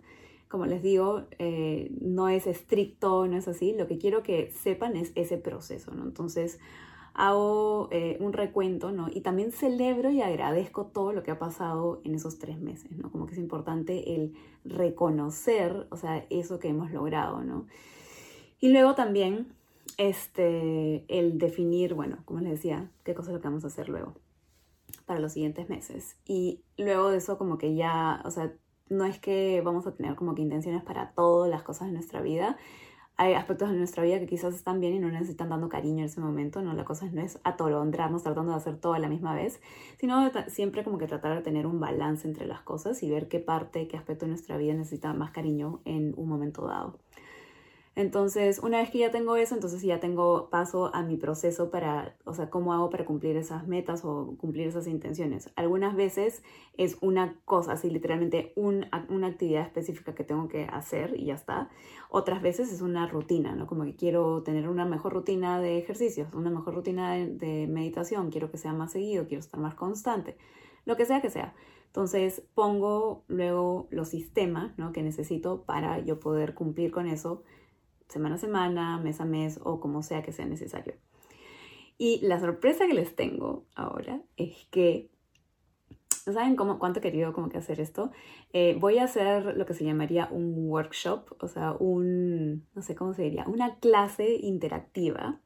como 0.49 0.67
les 0.67 0.83
digo, 0.83 1.25
eh, 1.39 1.91
no 2.01 2.29
es 2.29 2.47
estricto, 2.47 3.27
no 3.27 3.37
es 3.37 3.49
así. 3.49 3.75
Lo 3.75 3.87
que 3.87 3.99
quiero 3.99 4.23
que 4.23 4.51
sepan 4.51 4.97
es 4.97 5.13
ese 5.15 5.37
proceso, 5.37 5.93
¿no? 5.95 6.05
Entonces, 6.05 6.59
hago 7.15 7.89
eh, 7.91 8.17
un 8.21 8.33
recuento, 8.33 8.93
¿no? 8.93 9.09
Y 9.13 9.21
también 9.21 9.53
celebro 9.53 10.11
y 10.11 10.23
agradezco 10.23 10.87
todo 10.87 11.13
lo 11.13 11.23
que 11.23 11.33
ha 11.33 11.39
pasado 11.39 12.01
en 12.05 12.15
esos 12.15 12.39
tres 12.39 12.61
meses, 12.61 12.93
¿no? 12.93 13.11
Como 13.11 13.27
que 13.27 13.33
es 13.33 13.39
importante 13.39 14.15
el 14.15 14.35
reconocer, 14.65 15.87
o 15.91 15.97
sea, 15.97 16.25
eso 16.31 16.59
que 16.59 16.69
hemos 16.69 16.93
logrado, 16.93 17.43
¿no? 17.43 17.67
Y 18.61 18.71
luego 18.71 18.95
también, 18.95 19.49
este, 19.97 21.05
el 21.09 21.39
definir, 21.39 21.95
bueno, 21.95 22.19
como 22.25 22.41
les 22.41 22.53
decía, 22.53 22.91
qué 23.05 23.15
cosa 23.15 23.31
es 23.31 23.35
lo 23.35 23.41
que 23.41 23.49
vamos 23.49 23.65
a 23.65 23.69
hacer 23.69 23.89
luego 23.89 24.15
para 25.05 25.21
los 25.21 25.33
siguientes 25.33 25.69
meses. 25.69 26.17
Y 26.25 26.63
luego 26.77 27.11
de 27.11 27.19
eso 27.19 27.37
como 27.37 27.59
que 27.59 27.75
ya, 27.75 28.23
o 28.25 28.31
sea, 28.31 28.53
no 28.91 29.05
es 29.05 29.19
que 29.19 29.61
vamos 29.65 29.87
a 29.87 29.95
tener 29.95 30.15
como 30.17 30.35
que 30.35 30.43
intenciones 30.43 30.83
para 30.83 31.11
todas 31.13 31.51
las 31.51 31.63
cosas 31.63 31.89
de 31.89 31.95
nuestra 31.95 32.21
vida. 32.21 32.57
Hay 33.17 33.35
aspectos 33.35 33.71
de 33.71 33.77
nuestra 33.77 34.05
vida 34.05 34.21
que 34.21 34.27
quizás 34.27 34.55
están 34.55 34.79
bien 34.79 34.95
y 34.95 35.01
no 35.01 35.11
necesitan 35.11 35.49
dando 35.49 35.69
cariño 35.69 35.99
en 35.99 36.05
ese 36.05 36.21
momento, 36.21 36.63
¿no? 36.63 36.73
La 36.75 36.85
cosa 36.85 37.09
no 37.11 37.21
es 37.21 37.41
atolondrarnos 37.43 38.23
tratando 38.23 38.53
de 38.53 38.59
hacer 38.59 38.79
todo 38.79 38.95
a 38.95 39.01
la 39.01 39.09
misma 39.09 39.35
vez, 39.35 39.61
sino 39.99 40.31
siempre 40.47 40.85
como 40.85 40.99
que 40.99 41.09
tratar 41.09 41.35
de 41.35 41.43
tener 41.43 41.67
un 41.67 41.81
balance 41.81 42.29
entre 42.29 42.47
las 42.47 42.61
cosas 42.61 43.03
y 43.03 43.11
ver 43.11 43.27
qué 43.27 43.41
parte, 43.41 43.89
qué 43.89 43.97
aspecto 43.97 44.25
de 44.25 44.31
nuestra 44.31 44.57
vida 44.57 44.75
necesita 44.75 45.13
más 45.15 45.33
cariño 45.33 45.81
en 45.85 46.15
un 46.17 46.29
momento 46.29 46.67
dado. 46.67 46.99
Entonces, 47.99 48.61
una 48.61 48.79
vez 48.79 48.91
que 48.91 48.99
ya 48.99 49.11
tengo 49.11 49.35
eso, 49.35 49.57
entonces 49.57 49.83
ya 49.83 49.99
tengo 49.99 50.51
paso 50.51 50.95
a 50.95 51.03
mi 51.03 51.17
proceso 51.17 51.69
para, 51.69 52.15
o 52.25 52.33
sea, 52.33 52.49
cómo 52.49 52.73
hago 52.73 52.91
para 52.91 53.05
cumplir 53.05 53.37
esas 53.37 53.67
metas 53.67 54.05
o 54.05 54.37
cumplir 54.39 54.69
esas 54.69 54.87
intenciones. 54.87 55.51
Algunas 55.57 55.97
veces 55.97 56.45
es 56.77 56.97
una 57.01 57.35
cosa, 57.45 57.73
así 57.73 57.91
literalmente 57.91 58.53
una 58.55 59.27
actividad 59.27 59.63
específica 59.63 60.15
que 60.15 60.23
tengo 60.23 60.47
que 60.47 60.67
hacer 60.67 61.15
y 61.19 61.25
ya 61.25 61.35
está. 61.35 61.71
Otras 62.09 62.41
veces 62.41 62.73
es 62.73 62.83
una 62.83 63.09
rutina, 63.09 63.57
¿no? 63.57 63.67
Como 63.67 63.83
que 63.83 63.97
quiero 63.97 64.45
tener 64.45 64.69
una 64.69 64.85
mejor 64.85 65.15
rutina 65.15 65.61
de 65.61 65.79
ejercicios, 65.79 66.33
una 66.35 66.51
mejor 66.51 66.77
rutina 66.77 67.15
de, 67.15 67.27
de 67.27 67.67
meditación, 67.67 68.31
quiero 68.31 68.49
que 68.49 68.59
sea 68.59 68.73
más 68.73 68.93
seguido, 68.93 69.27
quiero 69.27 69.41
estar 69.41 69.59
más 69.59 69.75
constante, 69.75 70.37
lo 70.85 70.97
que 70.97 71.05
sea 71.05 71.21
que 71.21 71.31
sea. 71.31 71.53
Entonces 71.87 72.45
pongo 72.55 73.25
luego 73.27 73.89
los 73.91 74.09
sistemas 74.11 74.79
¿no? 74.79 74.93
que 74.93 75.03
necesito 75.03 75.63
para 75.63 75.99
yo 75.99 76.21
poder 76.21 76.55
cumplir 76.55 76.93
con 76.93 77.09
eso 77.09 77.43
semana 78.09 78.37
a 78.37 78.39
semana, 78.39 78.99
mes 78.99 79.21
a 79.21 79.25
mes 79.25 79.61
o 79.63 79.81
como 79.81 80.03
sea 80.03 80.23
que 80.23 80.33
sea 80.33 80.47
necesario. 80.47 80.95
Y 81.99 82.21
la 82.23 82.39
sorpresa 82.39 82.87
que 82.87 82.95
les 82.95 83.15
tengo 83.17 83.67
ahora 83.75 84.23
es 84.37 84.67
que, 84.71 85.11
¿no 86.27 86.33
saben 86.33 86.55
cómo, 86.55 86.79
cuánto 86.79 87.01
he 87.01 87.03
querido 87.03 87.33
como 87.33 87.49
que 87.49 87.59
hacer 87.59 87.81
esto? 87.81 88.13
Eh, 88.53 88.77
voy 88.79 88.99
a 88.99 89.05
hacer 89.05 89.57
lo 89.57 89.67
que 89.67 89.75
se 89.75 89.85
llamaría 89.85 90.29
un 90.31 90.55
workshop, 90.69 91.37
o 91.41 91.49
sea, 91.49 91.73
un, 91.73 92.67
no 92.75 92.83
sé 92.83 92.95
cómo 92.95 93.15
se 93.15 93.23
diría, 93.23 93.45
una 93.49 93.77
clase 93.77 94.37
interactiva. 94.37 95.41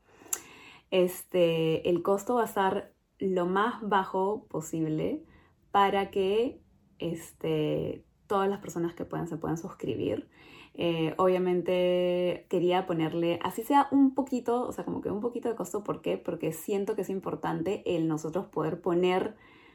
Este, 0.91 1.89
el 1.89 2.03
costo 2.03 2.35
va 2.35 2.43
a 2.43 2.47
estar 2.47 2.93
lo 3.19 3.47
más 3.47 3.77
bajo 3.81 4.47
posible 4.49 5.25
para 5.71 6.11
que 6.11 6.61
este, 6.99 8.05
todas 8.27 8.49
las 8.49 8.61
personas 8.61 8.95
que 8.95 9.07
puedan 9.07 9.27
se 9.27 9.39
puedan 9.39 9.57
suscribir. 9.57 10.29
Eh, 10.75 11.15
obviamente 11.19 12.47
quería 12.49 12.87
ponerle, 12.87 13.39
así 13.43 13.63
sea 13.63 13.89
un 13.91 14.15
poquito, 14.15 14.67
o 14.67 14.73
sea, 14.73 14.85
como 14.85 15.01
que 15.03 15.11
un 15.11 15.21
poquito 15.21 15.49
de 15.49 15.55
costo. 15.55 15.85
¿Por 15.85 16.01
qué? 16.01 16.17
Porque 16.17 16.53
siento 16.53 16.97
que 16.97 17.03
es 17.03 17.11
importante 17.11 17.83
el 17.85 18.09
nosotros 18.09 18.47
poder 18.47 18.81
poner 18.81 19.35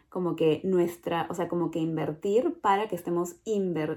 como 0.09 0.35
que 0.35 0.61
nuestra, 0.63 1.27
o 1.29 1.33
sea, 1.33 1.47
como 1.47 1.69
que 1.69 1.79
invertir 1.79 2.59
para 2.61 2.87
que 2.87 2.95
estemos, 2.95 3.35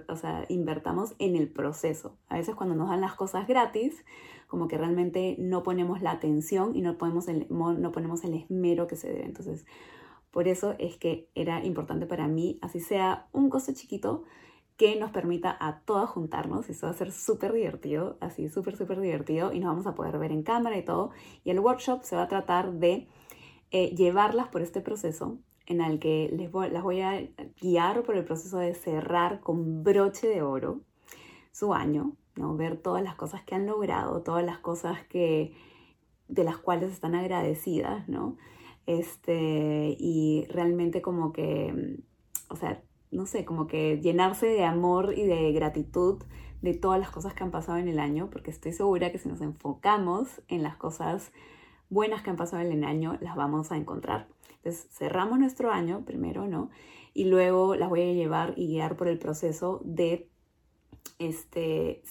o 0.08 0.16
sea, 0.16 0.44
invertamos 0.48 1.14
en 1.18 1.36
el 1.36 1.48
proceso. 1.48 2.16
A 2.28 2.36
veces 2.36 2.54
cuando 2.54 2.74
nos 2.74 2.88
dan 2.90 3.00
las 3.00 3.14
cosas 3.14 3.46
gratis, 3.46 4.04
como 4.48 4.66
que 4.66 4.76
realmente 4.76 5.36
no 5.38 5.62
ponemos 5.62 6.02
la 6.02 6.10
atención 6.10 6.74
y 6.74 6.82
no, 6.82 6.98
ponemos 6.98 7.28
el, 7.28 7.46
no 7.48 7.92
ponemos 7.92 8.24
el 8.24 8.34
esmero 8.34 8.88
que 8.88 8.96
se 8.96 9.08
debe. 9.08 9.24
Entonces, 9.24 9.64
Por 10.30 10.48
eso 10.48 10.74
es 10.78 10.96
que 10.96 11.28
era 11.34 11.64
importante 11.64 12.06
para 12.06 12.28
mí, 12.28 12.58
así 12.62 12.80
sea 12.80 13.28
un 13.32 13.50
costo 13.50 13.72
chiquito, 13.72 14.24
que 14.81 14.97
nos 14.97 15.11
permita 15.11 15.55
a 15.61 15.81
todas 15.81 16.09
juntarnos 16.09 16.66
y 16.66 16.73
eso 16.73 16.87
va 16.87 16.93
a 16.93 16.97
ser 16.97 17.12
súper 17.12 17.53
divertido, 17.53 18.16
así 18.19 18.49
súper, 18.49 18.79
súper 18.79 18.99
divertido 18.99 19.53
y 19.53 19.61
nos 19.61 19.69
vamos 19.69 19.87
a 19.87 19.95
poder 19.95 20.16
ver 20.16 20.33
en 20.33 20.43
cámara 20.43 20.79
y 20.79 20.83
todo. 20.83 21.11
Y 21.45 21.51
el 21.51 21.61
workshop 21.61 22.03
se 22.03 22.16
va 22.16 22.23
a 22.23 22.29
tratar 22.29 22.73
de 22.73 23.07
eh, 23.73 23.95
llevarlas 23.95 24.49
por 24.49 24.62
este 24.62 24.81
proceso 24.81 25.37
en 25.66 25.83
el 25.83 25.99
que 25.99 26.31
les 26.35 26.51
las 26.73 26.83
voy 26.83 27.03
a 27.03 27.29
guiar 27.61 28.05
por 28.05 28.16
el 28.16 28.25
proceso 28.25 28.57
de 28.57 28.73
cerrar 28.73 29.40
con 29.40 29.85
broche 29.85 30.29
de 30.29 30.40
oro 30.40 30.81
su 31.53 31.75
año, 31.75 32.16
¿no? 32.37 32.57
ver 32.57 32.79
todas 32.79 33.03
las 33.03 33.16
cosas 33.16 33.45
que 33.45 33.57
han 33.57 33.66
logrado, 33.66 34.23
todas 34.23 34.47
las 34.47 34.61
cosas 34.61 35.07
que, 35.09 35.53
de 36.29 36.43
las 36.43 36.57
cuales 36.57 36.90
están 36.90 37.14
agradecidas, 37.14 38.09
¿no? 38.09 38.38
Este, 38.87 39.95
y 39.99 40.47
realmente 40.49 41.03
como 41.03 41.35
que, 41.35 41.99
o 42.49 42.57
sea, 42.57 42.83
no 43.11 43.27
sé, 43.27 43.44
como 43.44 43.66
que 43.66 44.01
llenarse 44.01 44.46
de 44.46 44.64
amor 44.64 45.14
y 45.16 45.25
de 45.25 45.53
gratitud 45.53 46.23
de 46.62 46.75
todas 46.75 47.01
las 47.01 47.11
cosas 47.11 47.35
que 47.35 47.42
han 47.42 47.51
pasado 47.51 47.79
en 47.79 47.88
el 47.88 47.99
año, 47.99 48.31
porque 48.31 48.51
estoy 48.51 48.73
segura 48.73 49.11
que 49.11 49.18
si 49.18 49.29
nos 49.29 49.40
enfocamos 49.40 50.42
en 50.49 50.62
las 50.62 50.77
cosas 50.77 51.33
buenas 51.88 52.23
que 52.23 52.31
han 52.31 52.37
pasado 52.37 52.62
en 52.62 52.73
el 52.73 52.85
año, 52.85 53.18
las 53.20 53.35
vamos 53.37 53.73
a 53.73 53.77
encontrar. 53.77 54.29
Entonces, 54.57 54.88
cerramos 54.90 55.38
nuestro 55.38 55.73
año 55.73 56.05
primero, 56.05 56.46
¿no? 56.46 56.70
Y 57.14 57.25
luego 57.25 57.75
las 57.75 57.88
voy 57.88 58.03
a 58.03 58.12
llevar 58.12 58.55
y 58.57 58.68
guiar 58.68 58.96
por 58.96 59.09
el 59.09 59.18
proceso 59.18 59.81
de 59.85 60.29
este, 61.18 62.03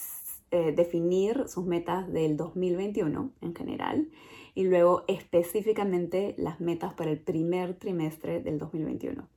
eh, 0.51 0.73
definir 0.75 1.47
sus 1.47 1.65
metas 1.65 2.11
del 2.11 2.35
2021 2.35 3.31
en 3.41 3.55
general 3.55 4.09
y 4.55 4.63
luego 4.63 5.03
específicamente 5.07 6.35
las 6.37 6.59
metas 6.59 6.93
para 6.93 7.11
el 7.11 7.19
primer 7.19 7.75
trimestre 7.75 8.41
del 8.41 8.57
2021 8.57 9.29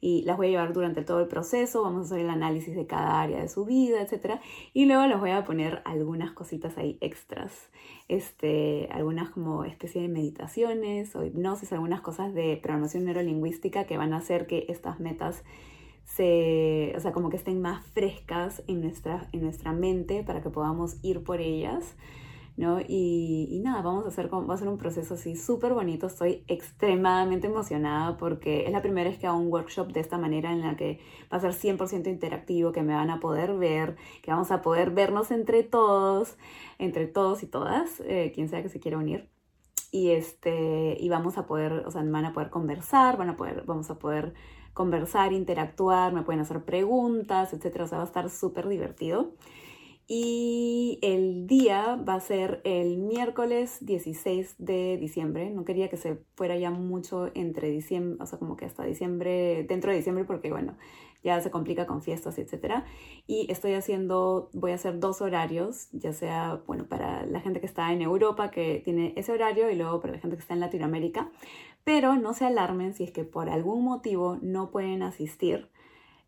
y 0.00 0.22
las 0.22 0.36
voy 0.36 0.48
a 0.48 0.50
llevar 0.50 0.72
durante 0.72 1.02
todo 1.02 1.20
el 1.20 1.28
proceso, 1.28 1.82
vamos 1.82 2.00
a 2.00 2.04
hacer 2.06 2.20
el 2.20 2.30
análisis 2.30 2.74
de 2.74 2.86
cada 2.86 3.20
área 3.20 3.40
de 3.40 3.48
su 3.48 3.64
vida, 3.66 4.00
etc. 4.00 4.40
Y 4.72 4.86
luego 4.86 5.06
les 5.06 5.20
voy 5.20 5.30
a 5.30 5.44
poner 5.44 5.82
algunas 5.84 6.32
cositas 6.32 6.78
ahí 6.78 6.96
extras, 7.00 7.68
este, 8.08 8.88
algunas 8.92 9.30
como 9.30 9.64
especie 9.64 10.00
de 10.00 10.08
meditaciones 10.08 11.14
o 11.16 11.24
hipnosis, 11.24 11.72
algunas 11.72 12.00
cosas 12.00 12.32
de 12.32 12.58
programación 12.62 13.04
neurolingüística 13.04 13.84
que 13.84 13.98
van 13.98 14.14
a 14.14 14.18
hacer 14.18 14.46
que 14.46 14.66
estas 14.68 15.00
metas 15.00 15.42
se, 16.04 16.92
o 16.96 17.00
sea, 17.00 17.12
como 17.12 17.30
que 17.30 17.36
estén 17.36 17.60
más 17.60 17.86
frescas 17.88 18.62
en 18.66 18.80
nuestra, 18.80 19.28
en 19.32 19.42
nuestra 19.42 19.72
mente 19.72 20.24
para 20.24 20.42
que 20.42 20.50
podamos 20.50 20.96
ir 21.02 21.22
por 21.22 21.40
ellas. 21.40 21.94
¿No? 22.60 22.78
Y, 22.86 23.60
nada, 23.64 23.80
vamos 23.80 24.04
a 24.04 24.08
hacer, 24.08 24.32
va 24.32 24.54
a 24.54 24.58
ser 24.58 24.68
un 24.68 24.76
proceso 24.76 25.14
así 25.14 25.34
súper 25.34 25.72
bonito. 25.72 26.06
Estoy 26.06 26.44
extremadamente 26.46 27.46
emocionada 27.46 28.18
porque 28.18 28.66
es 28.66 28.72
la 28.72 28.82
primera 28.82 29.08
vez 29.08 29.18
que 29.18 29.26
hago 29.26 29.38
un 29.38 29.50
workshop 29.50 29.92
de 29.92 30.00
esta 30.00 30.18
manera 30.18 30.52
en 30.52 30.60
la 30.60 30.76
que 30.76 31.00
va 31.32 31.38
a 31.38 31.40
ser 31.40 31.52
100% 31.52 32.08
interactivo, 32.08 32.70
que 32.70 32.82
me 32.82 32.92
van 32.94 33.08
a 33.08 33.18
poder 33.18 33.54
ver, 33.54 33.96
que 34.22 34.30
vamos 34.30 34.50
a 34.50 34.60
poder 34.60 34.90
vernos 34.90 35.30
entre 35.30 35.62
todos, 35.62 36.36
entre 36.78 37.06
todos 37.06 37.42
y 37.42 37.46
todas, 37.46 38.00
eh, 38.00 38.30
quien 38.34 38.50
sea 38.50 38.62
que 38.62 38.68
se 38.68 38.78
quiera 38.78 38.98
unir. 38.98 39.30
Y, 39.90 40.10
este, 40.10 40.98
y 41.00 41.08
vamos 41.08 41.38
a 41.38 41.46
poder, 41.46 41.72
o 41.86 41.90
sea, 41.90 42.02
van 42.04 42.24
a 42.26 42.32
poder 42.34 42.50
conversar, 42.50 43.16
van 43.16 43.30
a 43.30 43.36
poder, 43.36 43.64
vamos 43.66 43.90
a 43.90 43.98
poder 43.98 44.34
conversar, 44.74 45.32
interactuar, 45.32 46.12
me 46.12 46.22
pueden 46.22 46.42
hacer 46.42 46.62
preguntas, 46.62 47.54
etcétera. 47.54 47.84
O 47.84 47.88
sea, 47.88 47.98
va 47.98 48.04
a 48.04 48.06
estar 48.06 48.28
súper 48.28 48.68
divertido. 48.68 49.32
Y 50.12 50.98
el 51.02 51.46
día 51.46 51.94
va 51.94 52.14
a 52.14 52.20
ser 52.20 52.60
el 52.64 52.98
miércoles 52.98 53.78
16 53.82 54.56
de 54.58 54.96
diciembre. 54.96 55.50
No 55.50 55.64
quería 55.64 55.88
que 55.88 55.96
se 55.96 56.18
fuera 56.34 56.56
ya 56.56 56.72
mucho 56.72 57.30
entre 57.34 57.70
diciembre, 57.70 58.20
o 58.20 58.26
sea, 58.26 58.40
como 58.40 58.56
que 58.56 58.64
hasta 58.64 58.82
diciembre, 58.82 59.64
dentro 59.68 59.92
de 59.92 59.98
diciembre, 59.98 60.24
porque 60.24 60.50
bueno, 60.50 60.76
ya 61.22 61.40
se 61.40 61.52
complica 61.52 61.86
con 61.86 62.02
fiestas, 62.02 62.38
etc. 62.40 62.82
Y 63.28 63.46
estoy 63.52 63.74
haciendo, 63.74 64.50
voy 64.52 64.72
a 64.72 64.74
hacer 64.74 64.98
dos 64.98 65.20
horarios, 65.22 65.88
ya 65.92 66.12
sea, 66.12 66.60
bueno, 66.66 66.88
para 66.88 67.24
la 67.24 67.38
gente 67.38 67.60
que 67.60 67.66
está 67.66 67.92
en 67.92 68.02
Europa, 68.02 68.50
que 68.50 68.82
tiene 68.84 69.12
ese 69.14 69.30
horario, 69.30 69.70
y 69.70 69.76
luego 69.76 70.00
para 70.00 70.14
la 70.14 70.18
gente 70.18 70.34
que 70.34 70.42
está 70.42 70.54
en 70.54 70.60
Latinoamérica. 70.60 71.30
Pero 71.84 72.16
no 72.16 72.34
se 72.34 72.46
alarmen 72.46 72.94
si 72.94 73.04
es 73.04 73.12
que 73.12 73.22
por 73.22 73.48
algún 73.48 73.84
motivo 73.84 74.38
no 74.42 74.72
pueden 74.72 75.04
asistir 75.04 75.68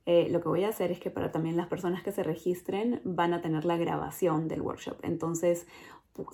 eh, 0.05 0.29
lo 0.31 0.41
que 0.41 0.49
voy 0.49 0.65
a 0.65 0.69
hacer 0.69 0.91
es 0.91 0.99
que 0.99 1.11
para 1.11 1.31
también 1.31 1.57
las 1.57 1.69
personas 1.69 2.03
que 2.03 2.12
se 2.12 2.23
registren 2.23 3.01
van 3.05 3.35
a 3.35 3.41
tener 3.41 3.65
la 3.65 3.77
grabación 3.77 4.49
del 4.49 4.62
workshop. 4.62 4.99
Entonces, 5.03 5.67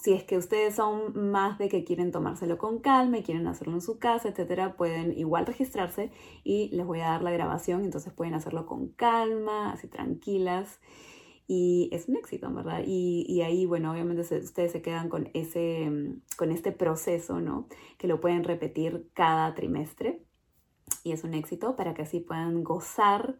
si 0.02 0.12
es 0.12 0.24
que 0.24 0.36
ustedes 0.36 0.74
son 0.74 1.30
más 1.30 1.58
de 1.58 1.68
que 1.68 1.84
quieren 1.84 2.10
tomárselo 2.10 2.58
con 2.58 2.80
calma 2.80 3.18
y 3.18 3.22
quieren 3.22 3.46
hacerlo 3.46 3.74
en 3.74 3.80
su 3.80 3.98
casa, 3.98 4.28
etcétera, 4.28 4.76
pueden 4.76 5.16
igual 5.16 5.46
registrarse 5.46 6.10
y 6.42 6.68
les 6.74 6.84
voy 6.84 7.00
a 7.00 7.10
dar 7.10 7.22
la 7.22 7.30
grabación. 7.30 7.84
Entonces 7.84 8.12
pueden 8.12 8.34
hacerlo 8.34 8.66
con 8.66 8.88
calma, 8.88 9.72
así 9.72 9.86
tranquilas. 9.86 10.80
Y 11.46 11.88
es 11.92 12.08
un 12.08 12.16
éxito, 12.16 12.52
¿verdad? 12.52 12.82
Y, 12.86 13.24
y 13.26 13.42
ahí, 13.42 13.64
bueno, 13.66 13.92
obviamente 13.92 14.22
ustedes 14.22 14.72
se 14.72 14.82
quedan 14.82 15.08
con, 15.08 15.30
ese, 15.32 15.90
con 16.36 16.50
este 16.50 16.72
proceso, 16.72 17.40
¿no? 17.40 17.68
Que 17.96 18.08
lo 18.08 18.20
pueden 18.20 18.44
repetir 18.44 19.08
cada 19.14 19.54
trimestre. 19.54 20.22
Y 21.04 21.12
es 21.12 21.24
un 21.24 21.34
éxito 21.34 21.76
para 21.76 21.94
que 21.94 22.02
así 22.02 22.20
puedan 22.20 22.64
gozar 22.64 23.38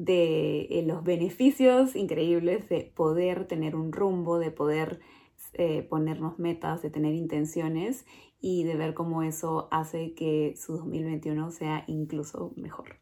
de 0.00 0.62
eh, 0.70 0.82
los 0.86 1.04
beneficios 1.04 1.94
increíbles 1.94 2.70
de 2.70 2.90
poder 2.96 3.46
tener 3.46 3.76
un 3.76 3.92
rumbo, 3.92 4.38
de 4.38 4.50
poder 4.50 5.00
eh, 5.52 5.82
ponernos 5.82 6.38
metas, 6.38 6.80
de 6.80 6.88
tener 6.88 7.14
intenciones 7.14 8.06
y 8.40 8.64
de 8.64 8.76
ver 8.76 8.94
cómo 8.94 9.22
eso 9.22 9.68
hace 9.70 10.14
que 10.14 10.54
su 10.56 10.78
2021 10.78 11.50
sea 11.50 11.84
incluso 11.86 12.54
mejor. 12.56 12.96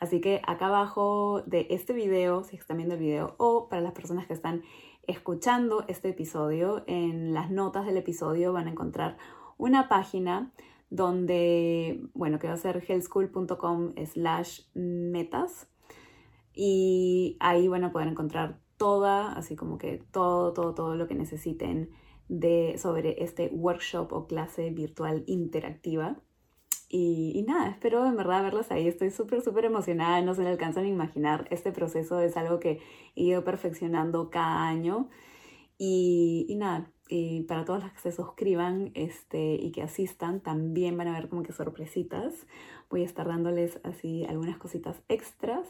Así 0.00 0.22
que 0.22 0.40
acá 0.46 0.68
abajo 0.68 1.42
de 1.44 1.66
este 1.68 1.92
video, 1.92 2.44
si 2.44 2.56
están 2.56 2.78
viendo 2.78 2.94
el 2.94 3.00
video, 3.00 3.34
o 3.36 3.68
para 3.68 3.82
las 3.82 3.92
personas 3.92 4.26
que 4.26 4.32
están 4.32 4.62
escuchando 5.06 5.84
este 5.86 6.08
episodio, 6.08 6.82
en 6.86 7.34
las 7.34 7.50
notas 7.50 7.84
del 7.84 7.98
episodio 7.98 8.54
van 8.54 8.68
a 8.68 8.70
encontrar 8.70 9.18
una 9.58 9.86
página 9.86 10.50
donde, 10.88 12.00
bueno, 12.14 12.38
que 12.38 12.46
va 12.46 12.54
a 12.54 12.56
ser 12.56 12.82
healthschool.com 12.88 13.92
slash 14.06 14.62
metas 14.72 15.68
y 16.60 17.36
ahí 17.38 17.68
van 17.68 17.84
a 17.84 17.92
poder 17.92 18.08
encontrar 18.08 18.58
toda, 18.78 19.32
así 19.34 19.54
como 19.54 19.78
que 19.78 20.02
todo, 20.10 20.52
todo, 20.52 20.74
todo 20.74 20.96
lo 20.96 21.06
que 21.06 21.14
necesiten 21.14 21.90
de, 22.28 22.74
sobre 22.78 23.22
este 23.22 23.46
workshop 23.52 24.12
o 24.12 24.26
clase 24.26 24.70
virtual 24.70 25.22
interactiva. 25.28 26.20
Y, 26.88 27.44
nada, 27.46 27.70
espero 27.70 28.04
en 28.06 28.16
verdad 28.16 28.42
verlas 28.42 28.72
ahí. 28.72 28.88
Estoy 28.88 29.12
súper, 29.12 29.40
súper 29.40 29.66
emocionada. 29.66 30.20
No 30.20 30.34
se 30.34 30.42
me 30.42 30.48
alcanzan 30.48 30.84
a 30.86 30.88
imaginar. 30.88 31.46
Este 31.52 31.70
proceso 31.70 32.18
es 32.20 32.36
algo 32.36 32.58
que 32.58 32.80
he 33.14 33.22
ido 33.22 33.44
perfeccionando 33.44 34.28
cada 34.28 34.66
año. 34.66 35.10
Y, 35.78 36.44
y 36.48 36.56
nada, 36.56 36.90
y 37.08 37.42
para 37.42 37.64
todas 37.64 37.84
las 37.84 37.92
que 37.92 38.00
se 38.00 38.10
suscriban 38.10 38.90
este, 38.94 39.54
y 39.54 39.70
que 39.70 39.82
asistan, 39.82 40.40
también 40.40 40.96
van 40.96 41.06
a 41.06 41.12
ver 41.12 41.28
como 41.28 41.44
que 41.44 41.52
sorpresitas. 41.52 42.34
Voy 42.90 43.02
a 43.02 43.06
estar 43.06 43.28
dándoles 43.28 43.78
así 43.84 44.24
algunas 44.24 44.58
cositas 44.58 45.00
extras. 45.08 45.68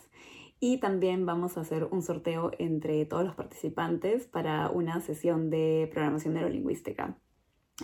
Y 0.61 0.79
también 0.79 1.25
vamos 1.25 1.57
a 1.57 1.61
hacer 1.61 1.85
un 1.85 2.03
sorteo 2.03 2.51
entre 2.59 3.05
todos 3.05 3.25
los 3.25 3.35
participantes 3.35 4.27
para 4.27 4.71
una 4.71 5.01
sesión 5.01 5.51
de 5.51 5.88
programación 5.92 6.35
neurolingüística 6.35 7.16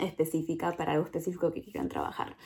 específica 0.01 0.73
para 0.73 0.93
algo 0.93 1.05
específico 1.05 1.53
que 1.53 1.63
quieran 1.63 1.89
trabajar. 1.89 2.37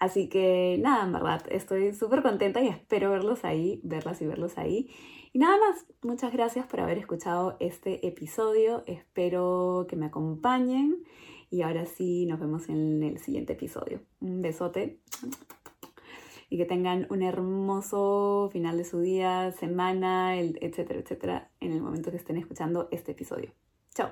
Así 0.00 0.28
que 0.28 0.78
nada, 0.80 1.04
en 1.04 1.12
verdad, 1.12 1.44
estoy 1.50 1.92
súper 1.92 2.22
contenta 2.22 2.62
y 2.62 2.68
espero 2.68 3.10
verlos 3.10 3.44
ahí, 3.44 3.80
verlas 3.84 4.20
y 4.22 4.26
verlos 4.26 4.56
ahí. 4.56 4.90
Y 5.32 5.38
nada 5.38 5.58
más, 5.58 5.86
muchas 6.02 6.32
gracias 6.32 6.66
por 6.66 6.80
haber 6.80 6.98
escuchado 6.98 7.56
este 7.60 8.06
episodio. 8.06 8.82
Espero 8.86 9.86
que 9.88 9.96
me 9.96 10.06
acompañen 10.06 11.04
y 11.50 11.62
ahora 11.62 11.84
sí 11.84 12.26
nos 12.26 12.40
vemos 12.40 12.68
en 12.68 13.02
el 13.02 13.18
siguiente 13.18 13.52
episodio. 13.52 14.00
Un 14.20 14.40
besote 14.40 15.00
y 16.50 16.58
que 16.58 16.66
tengan 16.66 17.06
un 17.08 17.22
hermoso 17.22 18.50
final 18.52 18.76
de 18.76 18.84
su 18.84 19.00
día, 19.00 19.52
semana, 19.52 20.36
etcétera, 20.36 21.00
etcétera, 21.00 21.48
en 21.60 21.72
el 21.72 21.80
momento 21.80 22.10
que 22.10 22.16
estén 22.18 22.36
escuchando 22.36 22.88
este 22.90 23.12
episodio. 23.12 23.52
Chao. 23.94 24.10